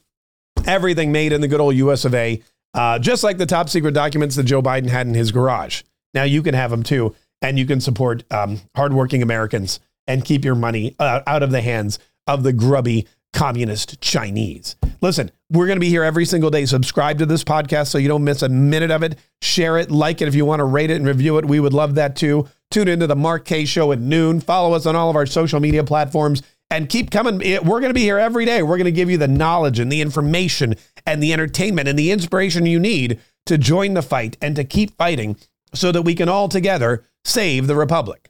everything 0.65 1.11
made 1.11 1.33
in 1.33 1.39
the 1.39 1.47
good 1.47 1.61
old 1.61 1.75
US 1.75 2.03
of 2.03 2.15
A. 2.15 2.41
Uh, 2.73 2.97
just 2.97 3.23
like 3.23 3.37
the 3.37 3.45
top 3.45 3.69
secret 3.69 3.93
documents 3.93 4.35
that 4.37 4.45
Joe 4.45 4.63
Biden 4.63 4.89
had 4.89 5.05
in 5.05 5.13
his 5.13 5.31
garage. 5.31 5.83
Now 6.15 6.23
you 6.23 6.41
can 6.41 6.55
have 6.55 6.71
them 6.71 6.81
too, 6.81 7.15
and 7.43 7.59
you 7.59 7.67
can 7.67 7.79
support 7.79 8.23
um, 8.33 8.59
hardworking 8.75 9.21
Americans 9.21 9.79
and 10.07 10.25
keep 10.25 10.43
your 10.43 10.55
money 10.55 10.95
uh, 10.97 11.21
out 11.27 11.43
of 11.43 11.51
the 11.51 11.61
hands 11.61 11.99
of 12.25 12.41
the 12.41 12.53
grubby 12.53 13.05
communist 13.33 14.01
Chinese. 14.01 14.75
Listen, 14.99 15.29
we're 15.51 15.67
going 15.67 15.75
to 15.75 15.81
be 15.81 15.89
here 15.89 16.03
every 16.03 16.25
single 16.25 16.49
day. 16.49 16.65
Subscribe 16.65 17.19
to 17.19 17.27
this 17.27 17.43
podcast 17.43 17.87
so 17.89 17.99
you 17.99 18.07
don't 18.07 18.23
miss 18.23 18.41
a 18.41 18.49
minute 18.49 18.89
of 18.89 19.03
it. 19.03 19.15
Share 19.43 19.77
it, 19.77 19.91
like 19.91 20.23
it 20.23 20.27
if 20.27 20.33
you 20.33 20.43
want 20.43 20.59
to 20.59 20.65
rate 20.65 20.89
it 20.89 20.95
and 20.95 21.05
review 21.05 21.37
it. 21.37 21.45
We 21.45 21.59
would 21.59 21.73
love 21.73 21.93
that 21.95 22.15
too. 22.15 22.47
Tune 22.71 22.87
into 22.87 23.05
the 23.05 23.15
Mark 23.15 23.45
Kaye 23.45 23.65
Show 23.65 23.91
at 23.91 23.99
noon. 23.99 24.39
Follow 24.41 24.73
us 24.73 24.87
on 24.87 24.95
all 24.95 25.11
of 25.11 25.15
our 25.15 25.27
social 25.27 25.59
media 25.59 25.83
platforms 25.83 26.41
and 26.69 26.89
keep 26.89 27.11
coming. 27.11 27.39
We're 27.39 27.79
going 27.79 27.89
to 27.89 27.93
be 27.93 28.01
here 28.01 28.17
every 28.17 28.45
day. 28.45 28.61
We're 28.63 28.77
going 28.77 28.85
to 28.85 28.91
give 28.91 29.09
you 29.09 29.17
the 29.17 29.27
knowledge 29.27 29.79
and 29.79 29.91
the 29.91 30.01
information 30.01 30.75
and 31.05 31.21
the 31.21 31.33
entertainment 31.33 31.87
and 31.87 31.97
the 31.97 32.11
inspiration 32.11 32.65
you 32.65 32.79
need 32.79 33.19
to 33.45 33.57
join 33.57 33.93
the 33.93 34.01
fight 34.01 34.37
and 34.41 34.55
to 34.55 34.63
keep 34.63 34.95
fighting 34.97 35.37
so 35.73 35.91
that 35.91 36.01
we 36.01 36.15
can 36.15 36.29
all 36.29 36.49
together 36.49 37.05
save 37.23 37.67
the 37.67 37.75
Republic. 37.75 38.29